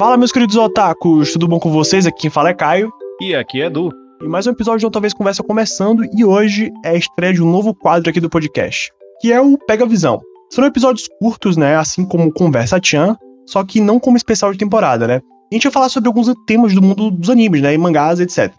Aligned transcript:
Fala, 0.00 0.16
meus 0.16 0.32
queridos 0.32 0.56
otakus, 0.56 1.34
tudo 1.34 1.46
bom 1.46 1.60
com 1.60 1.70
vocês? 1.70 2.06
Aqui 2.06 2.22
quem 2.22 2.30
fala 2.30 2.48
é 2.48 2.54
Caio. 2.54 2.90
E 3.20 3.34
aqui 3.34 3.60
é 3.60 3.66
Edu. 3.66 3.90
E 4.22 4.26
mais 4.26 4.46
um 4.46 4.50
episódio 4.52 4.78
de 4.78 4.86
Outra 4.86 4.98
Vez 4.98 5.12
Conversa 5.12 5.42
começando, 5.42 6.02
e 6.16 6.24
hoje 6.24 6.72
é 6.82 6.92
a 6.92 6.94
estreia 6.94 7.34
de 7.34 7.42
um 7.42 7.50
novo 7.50 7.74
quadro 7.74 8.08
aqui 8.08 8.18
do 8.18 8.30
podcast, 8.30 8.90
que 9.20 9.30
é 9.30 9.38
o 9.38 9.58
Pega 9.58 9.84
Visão. 9.84 10.18
São 10.48 10.64
episódios 10.64 11.06
curtos, 11.20 11.58
né, 11.58 11.76
assim 11.76 12.06
como 12.06 12.32
Conversa 12.32 12.80
Chan, 12.82 13.14
só 13.44 13.62
que 13.62 13.78
não 13.78 14.00
como 14.00 14.16
especial 14.16 14.50
de 14.52 14.58
temporada, 14.58 15.06
né? 15.06 15.20
A 15.52 15.54
gente 15.54 15.64
vai 15.64 15.72
falar 15.72 15.90
sobre 15.90 16.08
alguns 16.08 16.34
temas 16.46 16.74
do 16.74 16.80
mundo 16.80 17.10
dos 17.10 17.28
animes, 17.28 17.60
né, 17.60 17.74
e 17.74 17.76
mangás, 17.76 18.20
etc. 18.20 18.54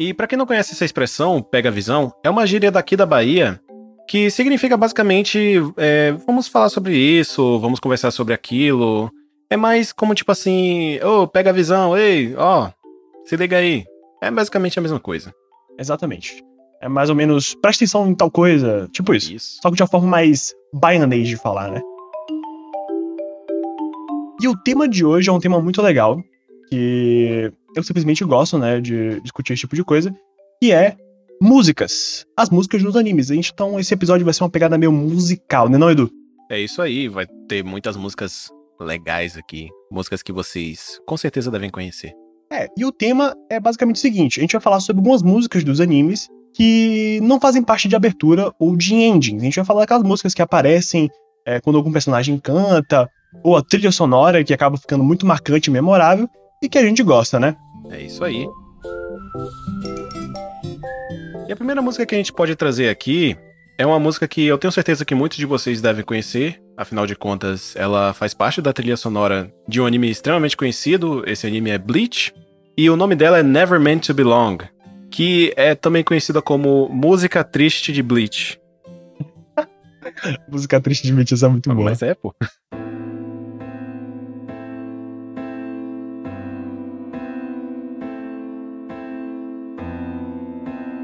E 0.00 0.14
para 0.14 0.26
quem 0.26 0.38
não 0.38 0.46
conhece 0.46 0.72
essa 0.72 0.86
expressão, 0.86 1.42
Pega 1.42 1.70
Visão, 1.70 2.10
é 2.24 2.30
uma 2.30 2.46
gíria 2.46 2.70
daqui 2.70 2.96
da 2.96 3.04
Bahia 3.04 3.60
que 4.08 4.30
significa 4.30 4.74
basicamente, 4.74 5.60
é, 5.76 6.12
vamos 6.26 6.48
falar 6.48 6.70
sobre 6.70 6.96
isso, 6.96 7.58
vamos 7.58 7.78
conversar 7.78 8.10
sobre 8.10 8.32
aquilo, 8.32 9.10
é 9.50 9.56
mais 9.56 9.92
como 9.92 10.14
tipo 10.14 10.30
assim, 10.30 10.98
ô, 11.00 11.22
oh, 11.22 11.28
pega 11.28 11.50
a 11.50 11.52
visão, 11.52 11.96
ei, 11.96 12.34
ó, 12.36 12.66
oh, 12.66 13.26
se 13.26 13.36
liga 13.36 13.56
aí. 13.56 13.84
É 14.22 14.30
basicamente 14.30 14.78
a 14.78 14.82
mesma 14.82 15.00
coisa. 15.00 15.34
Exatamente. 15.78 16.42
É 16.80 16.88
mais 16.88 17.08
ou 17.08 17.16
menos, 17.16 17.54
presta 17.54 17.84
atenção 17.84 18.08
em 18.08 18.14
tal 18.14 18.30
coisa, 18.30 18.88
tipo 18.92 19.14
isso. 19.14 19.32
isso. 19.32 19.58
Só 19.62 19.70
que 19.70 19.76
de 19.76 19.82
uma 19.82 19.88
forma 19.88 20.08
mais 20.08 20.54
baianês 20.72 21.28
de 21.28 21.36
falar, 21.36 21.70
né? 21.70 21.80
E 24.40 24.46
o 24.46 24.56
tema 24.56 24.88
de 24.88 25.04
hoje 25.04 25.28
é 25.28 25.32
um 25.32 25.40
tema 25.40 25.60
muito 25.60 25.82
legal, 25.82 26.22
que 26.68 27.52
eu 27.74 27.82
simplesmente 27.82 28.24
gosto, 28.24 28.58
né, 28.58 28.80
de 28.80 29.20
discutir 29.20 29.54
esse 29.54 29.60
tipo 29.60 29.74
de 29.74 29.82
coisa, 29.82 30.14
que 30.62 30.70
é 30.72 30.96
músicas. 31.40 32.24
As 32.36 32.50
músicas 32.50 32.82
dos 32.82 32.96
animes. 32.96 33.30
Então 33.30 33.80
esse 33.80 33.94
episódio 33.94 34.24
vai 34.24 34.34
ser 34.34 34.44
uma 34.44 34.50
pegada 34.50 34.78
meio 34.78 34.92
musical, 34.92 35.68
né 35.68 35.78
não, 35.78 35.90
Edu? 35.90 36.10
É 36.50 36.60
isso 36.60 36.80
aí, 36.80 37.08
vai 37.08 37.26
ter 37.48 37.64
muitas 37.64 37.96
músicas 37.96 38.50
legais 38.80 39.36
aqui, 39.36 39.68
músicas 39.90 40.22
que 40.22 40.32
vocês 40.32 41.00
com 41.06 41.16
certeza 41.16 41.50
devem 41.50 41.70
conhecer. 41.70 42.12
É, 42.50 42.66
e 42.76 42.84
o 42.84 42.92
tema 42.92 43.34
é 43.50 43.60
basicamente 43.60 43.96
o 43.96 44.00
seguinte: 44.00 44.40
a 44.40 44.42
gente 44.42 44.52
vai 44.52 44.60
falar 44.60 44.80
sobre 44.80 45.00
algumas 45.00 45.22
músicas 45.22 45.64
dos 45.64 45.80
animes 45.80 46.28
que 46.54 47.20
não 47.22 47.38
fazem 47.38 47.62
parte 47.62 47.88
de 47.88 47.94
abertura 47.94 48.52
ou 48.58 48.76
de 48.76 48.94
endings. 48.94 49.42
A 49.42 49.44
gente 49.44 49.56
vai 49.56 49.64
falar 49.64 49.80
daquelas 49.80 50.02
músicas 50.02 50.34
que 50.34 50.42
aparecem 50.42 51.08
é, 51.46 51.60
quando 51.60 51.76
algum 51.76 51.92
personagem 51.92 52.38
canta, 52.38 53.08
ou 53.42 53.56
a 53.56 53.62
trilha 53.62 53.92
sonora 53.92 54.42
que 54.42 54.54
acaba 54.54 54.76
ficando 54.76 55.04
muito 55.04 55.26
marcante 55.26 55.68
e 55.68 55.72
memorável 55.72 56.28
e 56.62 56.68
que 56.68 56.78
a 56.78 56.82
gente 56.82 57.02
gosta, 57.02 57.38
né? 57.38 57.56
É 57.90 58.02
isso 58.02 58.24
aí. 58.24 58.46
E 61.46 61.52
a 61.52 61.56
primeira 61.56 61.80
música 61.80 62.04
que 62.04 62.14
a 62.14 62.18
gente 62.18 62.32
pode 62.32 62.54
trazer 62.56 62.88
aqui 62.88 63.36
é 63.78 63.86
uma 63.86 64.00
música 64.00 64.26
que 64.26 64.44
eu 64.44 64.58
tenho 64.58 64.72
certeza 64.72 65.04
que 65.04 65.14
muitos 65.14 65.38
de 65.38 65.46
vocês 65.46 65.80
devem 65.80 66.04
conhecer, 66.04 66.60
afinal 66.76 67.06
de 67.06 67.14
contas, 67.14 67.76
ela 67.76 68.12
faz 68.12 68.34
parte 68.34 68.60
da 68.60 68.72
trilha 68.72 68.96
sonora 68.96 69.54
de 69.68 69.80
um 69.80 69.86
anime 69.86 70.10
extremamente 70.10 70.56
conhecido. 70.56 71.22
Esse 71.24 71.46
anime 71.46 71.70
é 71.70 71.78
Bleach, 71.78 72.34
e 72.76 72.90
o 72.90 72.96
nome 72.96 73.14
dela 73.14 73.38
é 73.38 73.42
Never 73.42 73.78
Meant 73.78 74.06
to 74.06 74.12
Belong, 74.12 74.58
que 75.12 75.54
é 75.56 75.76
também 75.76 76.02
conhecida 76.02 76.42
como 76.42 76.88
Música 76.88 77.44
Triste 77.44 77.92
de 77.92 78.02
Bleach. 78.02 78.60
música 80.50 80.80
Triste 80.80 81.06
de 81.06 81.12
Bleach, 81.12 81.32
essa 81.32 81.46
é 81.46 81.48
muito 81.48 81.72
boa. 81.72 81.84
Mas 81.84 82.02
é, 82.02 82.14
pô. 82.14 82.34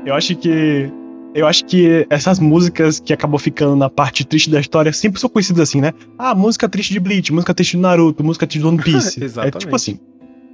Eu 0.04 0.14
acho 0.14 0.36
que 0.36 0.92
eu 1.34 1.46
acho 1.48 1.64
que 1.64 2.06
essas 2.08 2.38
músicas 2.38 3.00
que 3.00 3.12
acabam 3.12 3.38
ficando 3.38 3.74
na 3.74 3.90
parte 3.90 4.24
triste 4.24 4.48
da 4.48 4.60
história 4.60 4.92
sempre 4.92 5.20
são 5.20 5.28
conhecidas 5.28 5.68
assim, 5.68 5.80
né? 5.80 5.92
Ah, 6.16 6.34
música 6.34 6.68
triste 6.68 6.92
de 6.92 7.00
Bleach, 7.00 7.32
música 7.32 7.52
triste 7.52 7.76
do 7.76 7.82
Naruto, 7.82 8.22
música 8.22 8.46
triste 8.46 8.62
do 8.62 8.68
One 8.68 8.78
Piece. 8.82 9.22
Exatamente. 9.22 9.56
É 9.56 9.58
tipo 9.58 9.74
assim. 9.74 9.98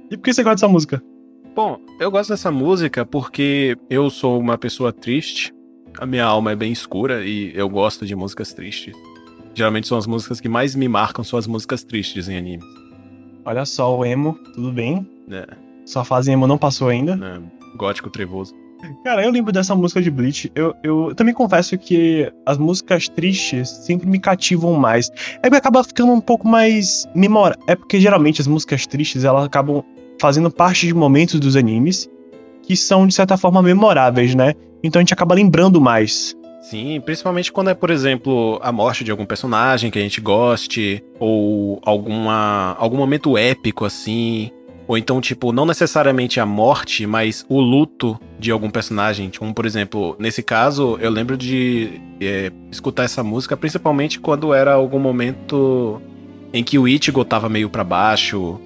E 0.09 0.17
por 0.17 0.23
que 0.23 0.33
você 0.33 0.43
gosta 0.43 0.55
dessa 0.55 0.67
música? 0.67 1.01
Bom, 1.55 1.79
eu 1.99 2.09
gosto 2.09 2.29
dessa 2.31 2.51
música 2.51 3.05
porque 3.05 3.77
eu 3.89 4.09
sou 4.09 4.39
uma 4.39 4.57
pessoa 4.57 4.91
triste, 4.91 5.53
a 5.99 6.05
minha 6.05 6.25
alma 6.25 6.53
é 6.53 6.55
bem 6.55 6.71
escura 6.71 7.23
e 7.23 7.51
eu 7.55 7.69
gosto 7.69 8.05
de 8.05 8.15
músicas 8.15 8.51
tristes. 8.51 8.93
Geralmente 9.53 9.87
são 9.87 9.97
as 9.97 10.07
músicas 10.07 10.39
que 10.39 10.49
mais 10.49 10.73
me 10.75 10.87
marcam, 10.87 11.23
são 11.23 11.37
as 11.37 11.45
músicas 11.45 11.83
tristes 11.83 12.27
em 12.27 12.37
anime. 12.37 12.63
Olha 13.45 13.65
só, 13.65 13.95
o 13.95 14.03
emo, 14.03 14.33
tudo 14.55 14.71
bem? 14.71 15.07
É. 15.29 15.45
Sua 15.85 16.03
fase 16.03 16.31
emo 16.31 16.47
não 16.47 16.57
passou 16.57 16.87
ainda? 16.87 17.19
É, 17.21 17.77
gótico 17.77 18.09
trevoso. 18.09 18.55
Cara, 19.03 19.23
eu 19.23 19.31
lembro 19.31 19.51
dessa 19.51 19.75
música 19.75 20.01
de 20.01 20.11
Bleach. 20.11 20.51
Eu, 20.55 20.75
eu 20.83 21.15
também 21.15 21.33
confesso 21.33 21.77
que 21.77 22.31
as 22.45 22.57
músicas 22.57 23.07
tristes 23.07 23.69
sempre 23.69 24.07
me 24.07 24.19
cativam 24.19 24.73
mais. 24.73 25.09
É 25.37 25.49
porque 25.49 25.55
acaba 25.55 25.83
ficando 25.83 26.11
um 26.11 26.21
pouco 26.21 26.47
mais 26.47 27.07
memorável. 27.15 27.63
É 27.67 27.75
porque 27.75 27.99
geralmente 27.99 28.41
as 28.41 28.47
músicas 28.47 28.85
tristes 28.85 29.23
elas 29.23 29.45
acabam 29.45 29.83
fazendo 30.19 30.51
parte 30.51 30.85
de 30.85 30.93
momentos 30.93 31.39
dos 31.39 31.55
animes 31.55 32.09
que 32.61 32.75
são, 32.75 33.07
de 33.07 33.13
certa 33.13 33.37
forma, 33.37 33.61
memoráveis, 33.61 34.35
né? 34.35 34.53
Então 34.83 34.99
a 34.99 35.01
gente 35.01 35.13
acaba 35.13 35.33
lembrando 35.33 35.81
mais. 35.81 36.35
Sim, 36.61 37.01
principalmente 37.03 37.51
quando 37.51 37.71
é, 37.71 37.73
por 37.73 37.89
exemplo, 37.89 38.59
a 38.61 38.71
morte 38.71 39.03
de 39.03 39.09
algum 39.09 39.25
personagem 39.25 39.89
que 39.89 39.97
a 39.97 40.01
gente 40.01 40.21
goste, 40.21 41.03
ou 41.19 41.81
alguma, 41.83 42.75
algum 42.77 42.97
momento 42.97 43.35
épico, 43.35 43.83
assim, 43.83 44.51
ou 44.87 44.97
então, 44.97 45.21
tipo, 45.21 45.51
não 45.51 45.65
necessariamente 45.65 46.39
a 46.39 46.45
morte, 46.45 47.05
mas 47.05 47.45
o 47.47 47.59
luto 47.59 48.19
de 48.39 48.51
algum 48.51 48.69
personagem. 48.69 49.31
Como, 49.37 49.53
por 49.53 49.65
exemplo, 49.65 50.15
nesse 50.19 50.43
caso, 50.43 50.97
eu 50.99 51.09
lembro 51.09 51.37
de 51.37 52.01
é, 52.19 52.51
escutar 52.71 53.03
essa 53.03 53.23
música 53.23 53.55
principalmente 53.55 54.19
quando 54.19 54.53
era 54.53 54.73
algum 54.73 54.99
momento 54.99 56.01
em 56.53 56.63
que 56.63 56.77
o 56.77 56.87
Ichigo 56.87 57.23
tava 57.23 57.47
meio 57.47 57.69
para 57.69 57.83
baixo. 57.83 58.59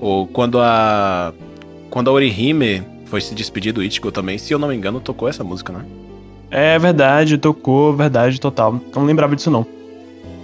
Ou 0.00 0.26
quando 0.26 0.60
a. 0.60 1.32
Quando 1.90 2.08
a 2.08 2.12
Orihime 2.12 2.82
foi 3.06 3.20
se 3.20 3.34
despedir 3.34 3.72
do 3.72 3.82
Ichigo 3.82 4.10
também, 4.10 4.38
se 4.38 4.52
eu 4.52 4.58
não 4.58 4.68
me 4.68 4.74
engano, 4.74 5.00
tocou 5.00 5.28
essa 5.28 5.44
música, 5.44 5.72
né? 5.72 5.84
É 6.50 6.78
verdade, 6.78 7.38
tocou, 7.38 7.94
verdade, 7.94 8.40
total. 8.40 8.80
Não 8.94 9.04
lembrava 9.04 9.34
disso 9.34 9.50
não. 9.50 9.66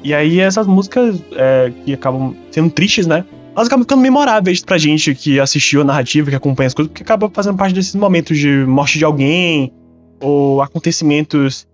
E 0.02 0.14
aí 0.14 0.41
essas 0.41 0.66
músicas 0.66 1.22
é, 1.32 1.70
que 1.84 1.92
acabam 1.92 2.34
sendo 2.50 2.70
tristes, 2.70 3.06
né? 3.06 3.25
Elas 3.55 3.66
acabam 3.66 3.84
ficando 3.84 4.03
memoráveis 4.03 4.62
pra 4.62 4.78
gente 4.78 5.15
que 5.15 5.41
assistiu 5.41 5.81
a 5.81 5.84
narrativa, 5.84 6.31
que 6.31 6.37
acompanha 6.37 6.69
as 6.69 6.75
coisas, 6.75 6.91
porque 6.91 7.03
acaba 7.03 7.28
fazendo 7.31 7.56
parte 7.56 7.75
desses 7.75 7.94
momentos 7.94 8.38
de 8.38 8.65
morte 8.66 8.99
de 8.99 9.05
alguém, 9.05 9.72
ou 10.21 10.62
acontecimentos 10.62 11.66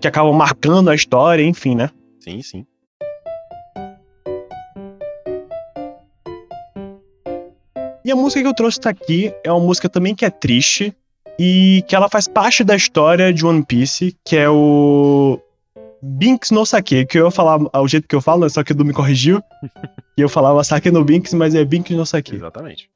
que 0.00 0.06
acabam 0.06 0.34
marcando 0.34 0.90
a 0.90 0.94
história, 0.94 1.42
enfim, 1.42 1.74
né? 1.74 1.90
Sim, 2.20 2.42
sim. 2.42 2.66
E 8.04 8.10
a 8.10 8.16
música 8.16 8.42
que 8.42 8.48
eu 8.48 8.54
trouxe 8.54 8.80
aqui 8.84 9.32
é 9.44 9.52
uma 9.52 9.60
música 9.60 9.88
também 9.88 10.14
que 10.14 10.24
é 10.24 10.30
triste 10.30 10.92
e 11.38 11.84
que 11.86 11.94
ela 11.94 12.08
faz 12.08 12.26
parte 12.26 12.64
da 12.64 12.74
história 12.74 13.32
de 13.32 13.46
One 13.46 13.64
Piece, 13.64 14.16
que 14.24 14.36
é 14.36 14.50
o 14.50 15.38
Binks 16.04 16.50
no 16.50 16.66
Sake, 16.66 17.06
que 17.06 17.16
eu 17.16 17.26
ia 17.26 17.30
falar 17.30 17.60
ao 17.72 17.86
jeito 17.86 18.08
que 18.08 18.16
eu 18.16 18.20
falo, 18.20 18.48
só 18.50 18.64
que 18.64 18.72
o 18.72 18.74
Edu 18.74 18.84
me 18.84 18.92
corrigiu. 18.92 19.40
e 20.18 20.20
eu 20.20 20.28
falava 20.28 20.64
Sake 20.64 20.90
no 20.90 21.04
Binks, 21.04 21.32
mas 21.32 21.54
é 21.54 21.64
Binks 21.64 21.96
no 21.96 22.04
Sake. 22.04 22.34
Exatamente. 22.34 22.90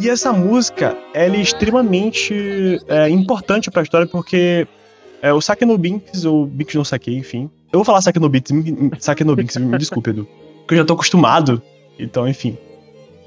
E 0.00 0.08
essa 0.08 0.32
música, 0.32 0.96
ela 1.14 1.36
é 1.36 1.40
extremamente 1.40 2.80
é, 2.88 3.08
importante 3.08 3.70
para 3.70 3.82
a 3.82 3.84
história, 3.84 4.06
porque 4.06 4.66
é, 5.22 5.32
o 5.32 5.40
Sake 5.40 5.64
no 5.64 5.78
Binks, 5.78 6.24
ou 6.24 6.46
Binks 6.46 6.74
no 6.74 6.84
Sake, 6.84 7.16
enfim. 7.16 7.48
Eu 7.72 7.78
vou 7.78 7.84
falar 7.84 8.00
Sake 8.00 8.18
no 8.18 8.28
Binks, 8.28 8.52
Sake 8.98 9.22
no 9.22 9.36
Binks, 9.36 9.56
me 9.56 9.78
desculpe, 9.78 10.10
Edu. 10.10 10.26
Porque 10.66 10.74
eu 10.74 10.78
já 10.78 10.84
tô 10.84 10.94
acostumado. 10.94 11.62
Então, 11.98 12.28
enfim. 12.28 12.58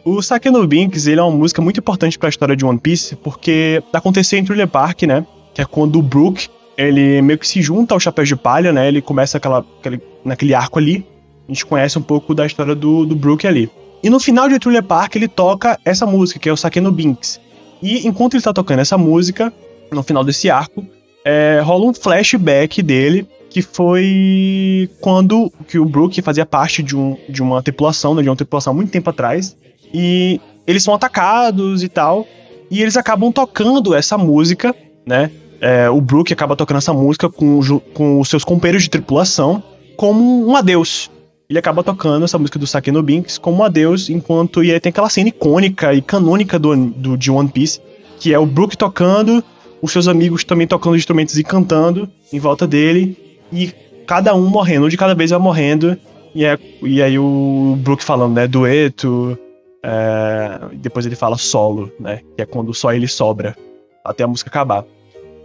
O 0.04 0.22
Sake 0.22 0.50
no 0.50 0.66
Binks, 0.66 1.06
ele 1.06 1.20
é 1.20 1.24
uma 1.24 1.36
música 1.36 1.62
muito 1.62 1.80
importante 1.80 2.18
para 2.18 2.28
a 2.28 2.32
história 2.32 2.56
de 2.56 2.66
One 2.66 2.80
Piece, 2.80 3.16
porque 3.16 3.84
aconteceu 3.94 4.40
em 4.40 4.44
Thriller 4.44 4.68
Park, 4.68 5.04
né? 5.04 5.26
Que 5.54 5.62
é 5.62 5.66
quando 5.66 6.00
o 6.00 6.02
Brook, 6.02 6.50
ele 6.76 7.22
meio 7.22 7.38
que 7.38 7.48
se 7.48 7.62
junta 7.62 7.94
ao 7.94 8.00
Chapéu 8.00 8.26
de 8.26 8.36
Palha, 8.36 8.72
né? 8.72 8.88
Ele 8.88 9.02
começa 9.02 9.38
aquela, 9.38 9.64
aquele, 9.80 10.02
naquele 10.26 10.56
arco 10.56 10.80
ali. 10.80 11.06
A 11.48 11.52
gente 11.52 11.66
conhece 11.66 12.00
um 12.00 12.02
pouco 12.02 12.34
da 12.34 12.46
história 12.46 12.74
do, 12.74 13.06
do 13.06 13.16
Brook 13.16 13.46
ali. 13.46 13.70
E 14.04 14.10
no 14.10 14.20
final 14.20 14.50
de 14.50 14.58
Thriller 14.58 14.84
Park, 14.84 15.16
ele 15.16 15.28
toca 15.28 15.80
essa 15.86 16.06
música, 16.08 16.40
que 16.40 16.50
é 16.50 16.54
o 16.54 16.58
Sake 16.58 16.82
no 16.82 16.92
Binks. 16.92 17.40
E 17.82 18.08
enquanto 18.08 18.34
ele 18.34 18.44
tá 18.44 18.52
tocando 18.52 18.80
essa 18.80 18.98
música, 18.98 19.54
no 19.92 20.02
final 20.02 20.24
desse 20.24 20.50
arco, 20.50 20.84
é, 21.24 21.62
rola 21.64 21.86
um 21.86 21.94
flashback 21.94 22.82
dele, 22.82 23.28
que 23.50 23.62
foi 23.62 24.90
quando 25.00 25.52
que 25.68 25.78
o 25.78 25.86
Brook 25.86 26.20
fazia 26.22 26.46
parte 26.46 26.82
de, 26.82 26.96
um, 26.96 27.18
de 27.30 27.44
uma 27.44 27.62
tripulação, 27.62 28.16
né, 28.16 28.24
de 28.24 28.30
uma 28.30 28.36
tripulação 28.36 28.74
muito 28.74 28.92
tempo 28.92 29.10
atrás, 29.10 29.56
e 29.94 30.40
eles 30.66 30.84
são 30.84 30.94
atacados 30.94 31.84
e 31.84 31.90
tal. 31.90 32.28
E 32.70 32.82
eles 32.82 32.96
acabam 32.96 33.32
tocando 33.32 33.94
essa 33.94 34.18
música, 34.18 34.74
né? 35.06 35.30
É, 35.60 35.90
o 35.90 36.02
Brook 36.02 36.34
acaba 36.34 36.56
tocando 36.56 36.78
essa 36.78 36.94
música 36.94 37.30
com, 37.30 37.60
com 37.94 38.20
os 38.20 38.30
seus 38.30 38.44
companheiros 38.44 38.84
de 38.84 38.90
tripulação 38.90 39.62
como 39.96 40.48
um 40.48 40.56
adeus. 40.56 41.12
Ele 41.48 41.60
acaba 41.60 41.84
tocando 41.84 42.24
essa 42.24 42.40
música 42.40 42.58
do 42.58 42.66
Sake 42.66 42.92
no 42.92 43.04
Binks 43.04 43.38
como 43.38 43.58
um 43.58 43.64
adeus, 43.64 44.10
enquanto. 44.10 44.64
E 44.64 44.72
aí 44.72 44.80
tem 44.80 44.90
aquela 44.90 45.10
cena 45.10 45.30
icônica 45.30 45.94
e 45.94 46.02
canônica 46.02 46.58
do, 46.58 46.76
do, 46.76 47.18
de 47.18 47.30
One 47.30 47.50
Piece, 47.50 47.82
que 48.20 48.34
é 48.34 48.40
o 48.40 48.46
Brook 48.46 48.78
tocando, 48.78 49.44
os 49.82 49.92
seus 49.92 50.08
amigos 50.08 50.44
também 50.44 50.66
tocando 50.66 50.96
instrumentos 50.96 51.38
e 51.38 51.44
cantando 51.44 52.10
em 52.32 52.40
volta 52.40 52.66
dele. 52.66 53.18
E 53.52 53.72
cada 54.08 54.34
um 54.34 54.48
morrendo, 54.48 54.86
um 54.86 54.90
de 54.90 54.96
cada 54.96 55.14
vez 55.14 55.32
vai 55.32 55.40
morrendo. 55.40 55.98
E, 56.34 56.46
é, 56.46 56.58
e 56.82 57.02
aí 57.02 57.20
o 57.20 57.78
Brook 57.82 58.04
falando, 58.04 58.34
né? 58.34 58.48
Dueto. 58.48 59.38
É, 59.84 60.60
depois 60.74 61.06
ele 61.06 61.16
fala 61.16 61.38
solo, 61.38 61.92
né? 62.00 62.22
Que 62.36 62.44
é 62.44 62.46
quando 62.46 62.74
só 62.74 62.94
ele 62.94 63.08
sobra. 63.08 63.56
Até 64.04 64.24
a 64.24 64.28
música 64.28 64.50
acabar. 64.50 64.86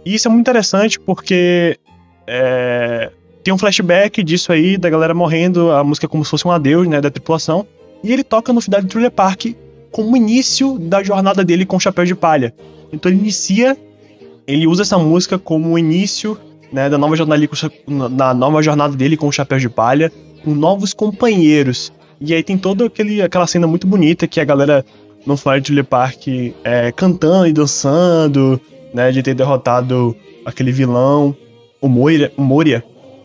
E 0.05 0.15
isso 0.15 0.27
é 0.27 0.31
muito 0.31 0.41
interessante 0.41 0.99
porque 0.99 1.77
é, 2.25 3.11
tem 3.43 3.53
um 3.53 3.57
flashback 3.57 4.23
disso 4.23 4.51
aí, 4.51 4.77
da 4.77 4.89
galera 4.89 5.13
morrendo, 5.13 5.71
a 5.71 5.83
música 5.83 6.05
é 6.05 6.09
como 6.09 6.23
se 6.23 6.31
fosse 6.31 6.47
um 6.47 6.51
adeus, 6.51 6.87
né? 6.87 6.99
Da 7.01 7.09
tripulação. 7.09 7.65
E 8.03 8.11
ele 8.11 8.23
toca 8.23 8.53
no 8.53 8.61
final 8.61 8.81
de 8.81 8.87
Thriller 8.87 9.11
Park 9.11 9.45
como 9.91 10.15
início 10.15 10.77
da 10.77 11.01
jornada 11.01 11.43
dele 11.43 11.65
com 11.65 11.77
o 11.77 11.79
Chapéu 11.79 12.05
de 12.05 12.15
Palha. 12.15 12.53
Então 12.91 13.11
ele 13.11 13.19
inicia, 13.19 13.77
ele 14.45 14.67
usa 14.67 14.83
essa 14.83 14.97
música 14.97 15.37
como 15.37 15.71
o 15.71 15.79
início 15.79 16.37
né, 16.71 16.89
da 16.89 16.97
nova 16.97 17.15
jornada, 17.15 17.49
na 17.87 18.33
nova 18.33 18.61
jornada 18.61 18.95
dele 18.95 19.17
com 19.17 19.27
o 19.27 19.31
Chapéu 19.31 19.57
de 19.57 19.69
Palha, 19.69 20.11
com 20.43 20.51
novos 20.53 20.93
companheiros. 20.93 21.91
E 22.19 22.33
aí 22.33 22.43
tem 22.43 22.57
toda 22.57 22.85
aquele, 22.85 23.21
aquela 23.21 23.47
cena 23.47 23.67
muito 23.67 23.85
bonita 23.85 24.27
que 24.27 24.39
a 24.39 24.45
galera 24.45 24.85
no 25.25 25.35
Fire 25.35 25.61
Thriller 25.61 25.83
Park 25.83 26.27
é, 26.63 26.91
cantando 26.91 27.47
e 27.47 27.53
dançando, 27.53 28.59
né, 28.93 29.11
de 29.11 29.21
ter 29.21 29.35
derrotado 29.35 30.15
aquele 30.45 30.71
vilão, 30.71 31.35
o 31.81 31.87
Moria, 31.87 32.31
o 32.37 32.41
Moria. 32.41 32.83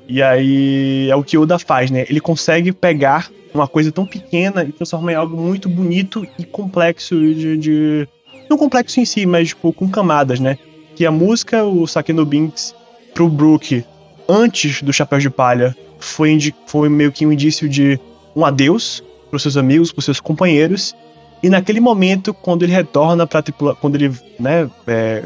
E 0.09 0.23
aí 0.23 1.09
é 1.09 1.17
o 1.17 1.23
que 1.23 1.39
Oda 1.39 1.59
faz, 1.59 1.91
né? 1.91 2.05
Ele 2.11 2.21
consegue 2.21 2.73
pegar 2.73 3.31
uma 3.55 3.69
coisa 3.69 3.93
tão 3.93 4.05
pequena 4.05 4.65
e 4.65 4.73
transformar 4.73 5.13
em 5.13 5.15
algo 5.15 5.37
muito 5.37 5.69
bonito 5.69 6.27
e 6.39 6.45
complexo 6.45 7.15
de, 7.17 7.57
de... 7.57 8.09
não 8.51 8.59
complexo 8.59 8.99
em 8.99 9.05
si, 9.05 9.25
mas 9.25 9.49
tipo 9.49 9.73
com 9.73 9.89
camadas, 9.89 10.41
né? 10.41 10.59
Que 10.97 11.07
a 11.07 11.11
música, 11.11 11.65
o 11.65 11.87
Sakeno 11.87 12.25
Binks 12.25 12.75
pro 13.15 13.29
Brook 13.29 13.85
antes 14.29 14.83
do 14.83 14.93
Chapéu 14.93 15.19
de 15.19 15.31
Palha 15.31 15.77
foi, 15.99 16.37
foi 16.67 16.89
meio 16.89 17.13
que 17.13 17.25
um 17.25 17.33
indício 17.33 17.69
de 17.69 17.99
um 18.35 18.45
adeus 18.45 19.03
pros 19.31 19.43
seus 19.43 19.57
amigos, 19.57 19.93
pros 19.93 20.05
seus 20.05 20.21
companheiros. 20.21 20.95
E 21.43 21.49
naquele 21.49 21.81
momento, 21.81 22.33
quando 22.33 22.63
ele 22.63 22.73
retorna 22.73 23.27
tripulação, 23.27 23.81
quando 23.81 23.97
ele, 23.97 24.15
né, 24.39 24.71
é, 24.87 25.25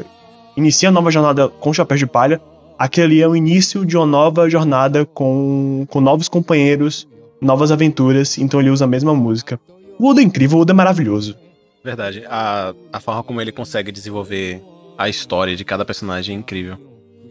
inicia 0.55 0.89
a 0.89 0.91
nova 0.91 1.11
jornada 1.11 1.47
com 1.47 1.69
o 1.69 1.73
Chapéu 1.73 1.97
de 1.97 2.07
Palha, 2.07 2.41
aquele 2.77 3.05
ali 3.05 3.21
é 3.21 3.27
o 3.27 3.35
início 3.35 3.85
de 3.85 3.95
uma 3.97 4.05
nova 4.05 4.49
jornada 4.49 5.05
com, 5.05 5.85
com 5.89 6.01
novos 6.01 6.27
companheiros, 6.27 7.07
novas 7.39 7.71
aventuras, 7.71 8.37
então 8.37 8.59
ele 8.59 8.69
usa 8.69 8.85
a 8.85 8.87
mesma 8.87 9.13
música. 9.13 9.59
O 9.99 10.09
Oda 10.09 10.21
é 10.21 10.23
incrível, 10.23 10.57
o 10.57 10.61
Oda 10.61 10.73
é 10.73 10.75
maravilhoso. 10.75 11.35
Verdade, 11.83 12.23
a, 12.27 12.73
a 12.91 12.99
forma 12.99 13.23
como 13.23 13.39
ele 13.39 13.51
consegue 13.51 13.91
desenvolver 13.91 14.61
a 14.97 15.07
história 15.07 15.55
de 15.55 15.63
cada 15.63 15.85
personagem 15.85 16.35
é 16.35 16.39
incrível. 16.39 16.77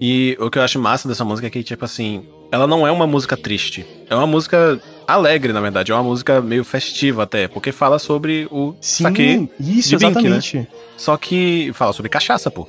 E 0.00 0.36
o 0.40 0.50
que 0.50 0.58
eu 0.58 0.62
acho 0.62 0.78
massa 0.78 1.08
dessa 1.08 1.24
música 1.24 1.46
é 1.46 1.50
que, 1.50 1.62
tipo 1.62 1.84
assim, 1.84 2.26
ela 2.50 2.66
não 2.66 2.86
é 2.86 2.90
uma 2.90 3.06
música 3.06 3.36
triste. 3.36 3.86
É 4.08 4.14
uma 4.14 4.26
música 4.26 4.80
alegre, 5.06 5.52
na 5.52 5.60
verdade. 5.60 5.92
É 5.92 5.94
uma 5.94 6.02
música 6.02 6.40
meio 6.40 6.64
festiva 6.64 7.22
até, 7.22 7.48
porque 7.48 7.72
fala 7.72 7.98
sobre 7.98 8.46
o 8.50 8.74
Sim, 8.80 9.04
saque 9.04 9.50
isso, 9.60 9.90
de 9.90 9.96
Bink, 9.96 10.14
né? 10.14 10.20
exatamente. 10.20 10.56
Né? 10.58 10.66
Só 10.96 11.16
que 11.16 11.70
fala 11.74 11.92
sobre 11.92 12.08
cachaça, 12.08 12.50
pô. 12.50 12.68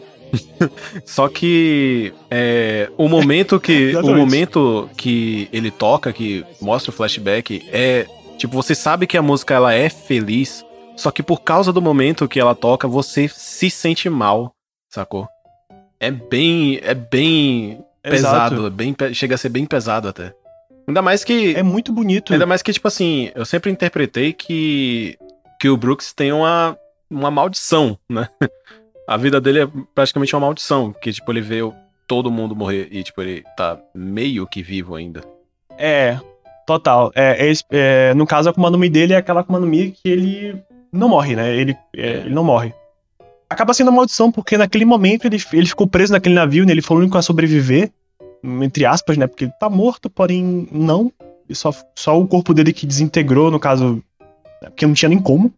Só 1.05 1.29
que 1.29 2.13
é, 2.29 2.89
o 2.97 3.07
momento 3.07 3.59
que 3.59 3.95
o 3.97 4.15
momento 4.15 4.89
que 4.97 5.47
ele 5.53 5.71
toca, 5.71 6.11
que 6.11 6.45
mostra 6.61 6.91
o 6.91 6.93
flashback, 6.93 7.65
é 7.71 8.05
tipo 8.37 8.53
você 8.53 8.75
sabe 8.75 9.07
que 9.07 9.17
a 9.17 9.21
música 9.21 9.53
ela 9.53 9.73
é 9.73 9.89
feliz, 9.89 10.65
só 10.97 11.11
que 11.11 11.23
por 11.23 11.41
causa 11.41 11.71
do 11.71 11.81
momento 11.81 12.27
que 12.27 12.39
ela 12.39 12.53
toca 12.53 12.87
você 12.89 13.29
se 13.29 13.69
sente 13.69 14.09
mal, 14.09 14.51
sacou? 14.89 15.27
É 15.99 16.11
bem 16.11 16.79
é 16.83 16.93
bem 16.93 17.83
Exato. 18.03 18.55
pesado, 18.55 18.67
é 18.67 18.69
bem 18.69 18.95
chega 19.13 19.35
a 19.35 19.37
ser 19.37 19.49
bem 19.49 19.65
pesado 19.65 20.07
até. 20.07 20.33
Ainda 20.87 21.01
mais 21.01 21.23
que 21.23 21.55
é 21.55 21.63
muito 21.63 21.91
bonito. 21.91 22.31
Ainda 22.31 22.45
mais 22.45 22.61
que 22.61 22.71
tipo 22.71 22.87
assim, 22.87 23.31
eu 23.35 23.45
sempre 23.45 23.71
interpretei 23.71 24.31
que 24.33 25.17
que 25.59 25.69
o 25.69 25.77
Brooks 25.77 26.13
tem 26.13 26.31
uma 26.31 26.77
uma 27.09 27.31
maldição, 27.31 27.97
né? 28.09 28.27
a 29.07 29.17
vida 29.17 29.39
dele 29.39 29.61
é 29.61 29.67
praticamente 29.95 30.35
uma 30.35 30.41
maldição, 30.41 30.93
que 30.93 31.11
tipo, 31.11 31.31
ele 31.31 31.41
vê 31.41 31.59
todo 32.05 32.31
mundo 32.31 32.55
morrer 32.55 32.87
e 32.91 33.03
tipo, 33.03 33.21
ele 33.21 33.43
tá 33.55 33.79
meio 33.95 34.45
que 34.47 34.61
vivo 34.61 34.95
ainda. 34.95 35.21
É, 35.77 36.19
total. 36.65 37.11
É, 37.15 37.49
é, 37.49 37.53
é 37.71 38.13
no 38.13 38.27
caso, 38.27 38.49
a 38.49 38.51
Akuma 38.51 38.69
no 38.69 38.77
Mi 38.77 38.89
dele 38.89 39.13
é 39.13 39.17
aquela 39.17 39.41
Akuma 39.41 39.59
no 39.59 39.67
Mi 39.67 39.91
que 39.91 40.09
ele 40.09 40.61
não 40.91 41.09
morre, 41.09 41.35
né? 41.35 41.55
Ele, 41.55 41.75
é, 41.95 42.09
ele 42.17 42.29
não 42.29 42.43
morre. 42.43 42.73
Acaba 43.49 43.73
sendo 43.73 43.87
uma 43.87 43.97
maldição, 43.97 44.31
porque 44.31 44.57
naquele 44.57 44.85
momento 44.85 45.25
ele, 45.25 45.37
ele 45.53 45.67
ficou 45.67 45.87
preso 45.87 46.13
naquele 46.13 46.35
navio, 46.35 46.65
né? 46.65 46.71
Ele 46.71 46.81
foi 46.81 46.97
o 46.97 46.99
único 46.99 47.17
a 47.17 47.21
sobreviver, 47.21 47.91
entre 48.43 48.85
aspas, 48.85 49.17
né? 49.17 49.25
Porque 49.25 49.45
ele 49.45 49.53
tá 49.59 49.69
morto, 49.69 50.09
porém 50.09 50.67
não. 50.71 51.11
E 51.49 51.55
só, 51.55 51.73
só 51.95 52.19
o 52.19 52.27
corpo 52.27 52.53
dele 52.53 52.73
que 52.73 52.85
desintegrou, 52.85 53.49
no 53.49 53.59
caso, 53.59 54.03
né? 54.61 54.69
porque 54.69 54.85
não 54.85 54.93
tinha 54.93 55.09
nem 55.09 55.19
como. 55.19 55.53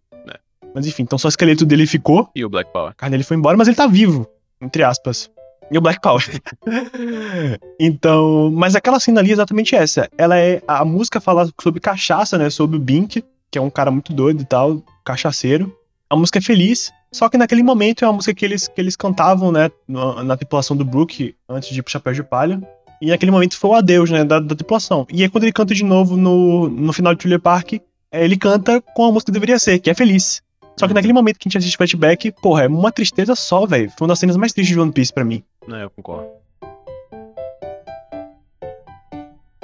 Mas 0.73 0.85
enfim, 0.85 1.03
então 1.03 1.17
só 1.17 1.27
o 1.27 1.29
esqueleto 1.29 1.65
dele 1.65 1.87
ficou. 1.87 2.29
E 2.35 2.45
o 2.45 2.49
Black 2.49 2.71
Power. 2.71 2.91
A 2.91 2.93
carne 2.93 3.13
dele 3.13 3.23
foi 3.23 3.37
embora, 3.37 3.57
mas 3.57 3.67
ele 3.67 3.75
tá 3.75 3.87
vivo, 3.87 4.27
entre 4.61 4.83
aspas. 4.83 5.29
E 5.71 5.77
o 5.77 5.81
Black 5.81 6.01
Power. 6.01 6.23
então, 7.79 8.51
mas 8.51 8.75
aquela 8.75 8.99
cena 8.99 9.19
ali 9.19 9.29
é 9.29 9.33
exatamente 9.33 9.75
essa. 9.75 10.09
Ela 10.17 10.37
é. 10.37 10.61
A 10.67 10.83
música 10.83 11.19
fala 11.19 11.49
sobre 11.61 11.79
cachaça, 11.79 12.37
né? 12.37 12.49
Sobre 12.49 12.77
o 12.77 12.79
Bink, 12.79 13.23
que 13.51 13.57
é 13.57 13.61
um 13.61 13.69
cara 13.69 13.91
muito 13.91 14.13
doido 14.13 14.41
e 14.41 14.45
tal, 14.45 14.81
cachaceiro. 15.05 15.75
A 16.11 16.15
música 16.15 16.39
é 16.39 16.41
feliz, 16.41 16.91
só 17.11 17.29
que 17.29 17.37
naquele 17.37 17.61
momento 17.61 18.03
é 18.03 18.07
uma 18.07 18.15
música 18.15 18.33
que 18.33 18.43
eles, 18.43 18.67
que 18.67 18.81
eles 18.81 18.95
cantavam, 18.95 19.51
né? 19.51 19.69
Na, 19.87 20.23
na 20.23 20.35
tripulação 20.35 20.75
do 20.75 20.83
Brook, 20.83 21.35
antes 21.47 21.69
de 21.69 21.79
ir 21.79 21.83
pro 21.83 21.91
Chapéu 21.91 22.13
de 22.13 22.23
Palha. 22.23 22.59
E 22.99 23.11
naquele 23.11 23.31
momento 23.31 23.55
foi 23.55 23.69
o 23.69 23.75
adeus, 23.75 24.09
né? 24.09 24.23
Da, 24.23 24.39
da 24.39 24.55
tripulação. 24.55 25.05
E 25.11 25.21
aí 25.21 25.29
quando 25.29 25.43
ele 25.43 25.53
canta 25.53 25.75
de 25.75 25.85
novo 25.85 26.17
no, 26.17 26.67
no 26.67 26.91
final 26.91 27.13
de 27.13 27.19
Thriller 27.19 27.39
Park, 27.39 27.73
é, 28.11 28.25
ele 28.25 28.37
canta 28.37 28.81
com 28.81 29.05
a 29.05 29.11
música 29.11 29.31
que 29.31 29.33
deveria 29.33 29.59
ser, 29.59 29.77
que 29.77 29.87
é 29.87 29.93
feliz. 29.93 30.41
Só 30.79 30.87
que 30.87 30.95
naquele 30.95 31.13
momento 31.13 31.37
que 31.37 31.47
a 31.47 31.49
gente 31.49 31.59
assiste 31.59 31.77
flashback, 31.77 32.31
porra, 32.41 32.63
é 32.63 32.67
uma 32.67 32.91
tristeza 32.91 33.35
só, 33.35 33.67
velho. 33.67 33.91
Foi 33.91 34.05
uma 34.05 34.13
das 34.13 34.19
cenas 34.19 34.35
mais 34.35 34.51
tristes 34.51 34.73
de 34.73 34.81
One 34.81 34.91
Piece 34.91 35.13
pra 35.13 35.23
mim. 35.23 35.43
É, 35.71 35.83
eu 35.83 35.91
concordo. 35.91 36.27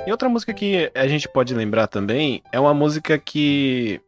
E 0.05 0.11
outra 0.11 0.29
música 0.29 0.53
que 0.53 0.91
a 0.93 1.07
gente 1.07 1.27
pode 1.27 1.55
lembrar 1.55 1.87
também 1.87 2.43
é 2.51 2.59
uma 2.59 2.73
música 2.75 3.17
que, 3.17 3.99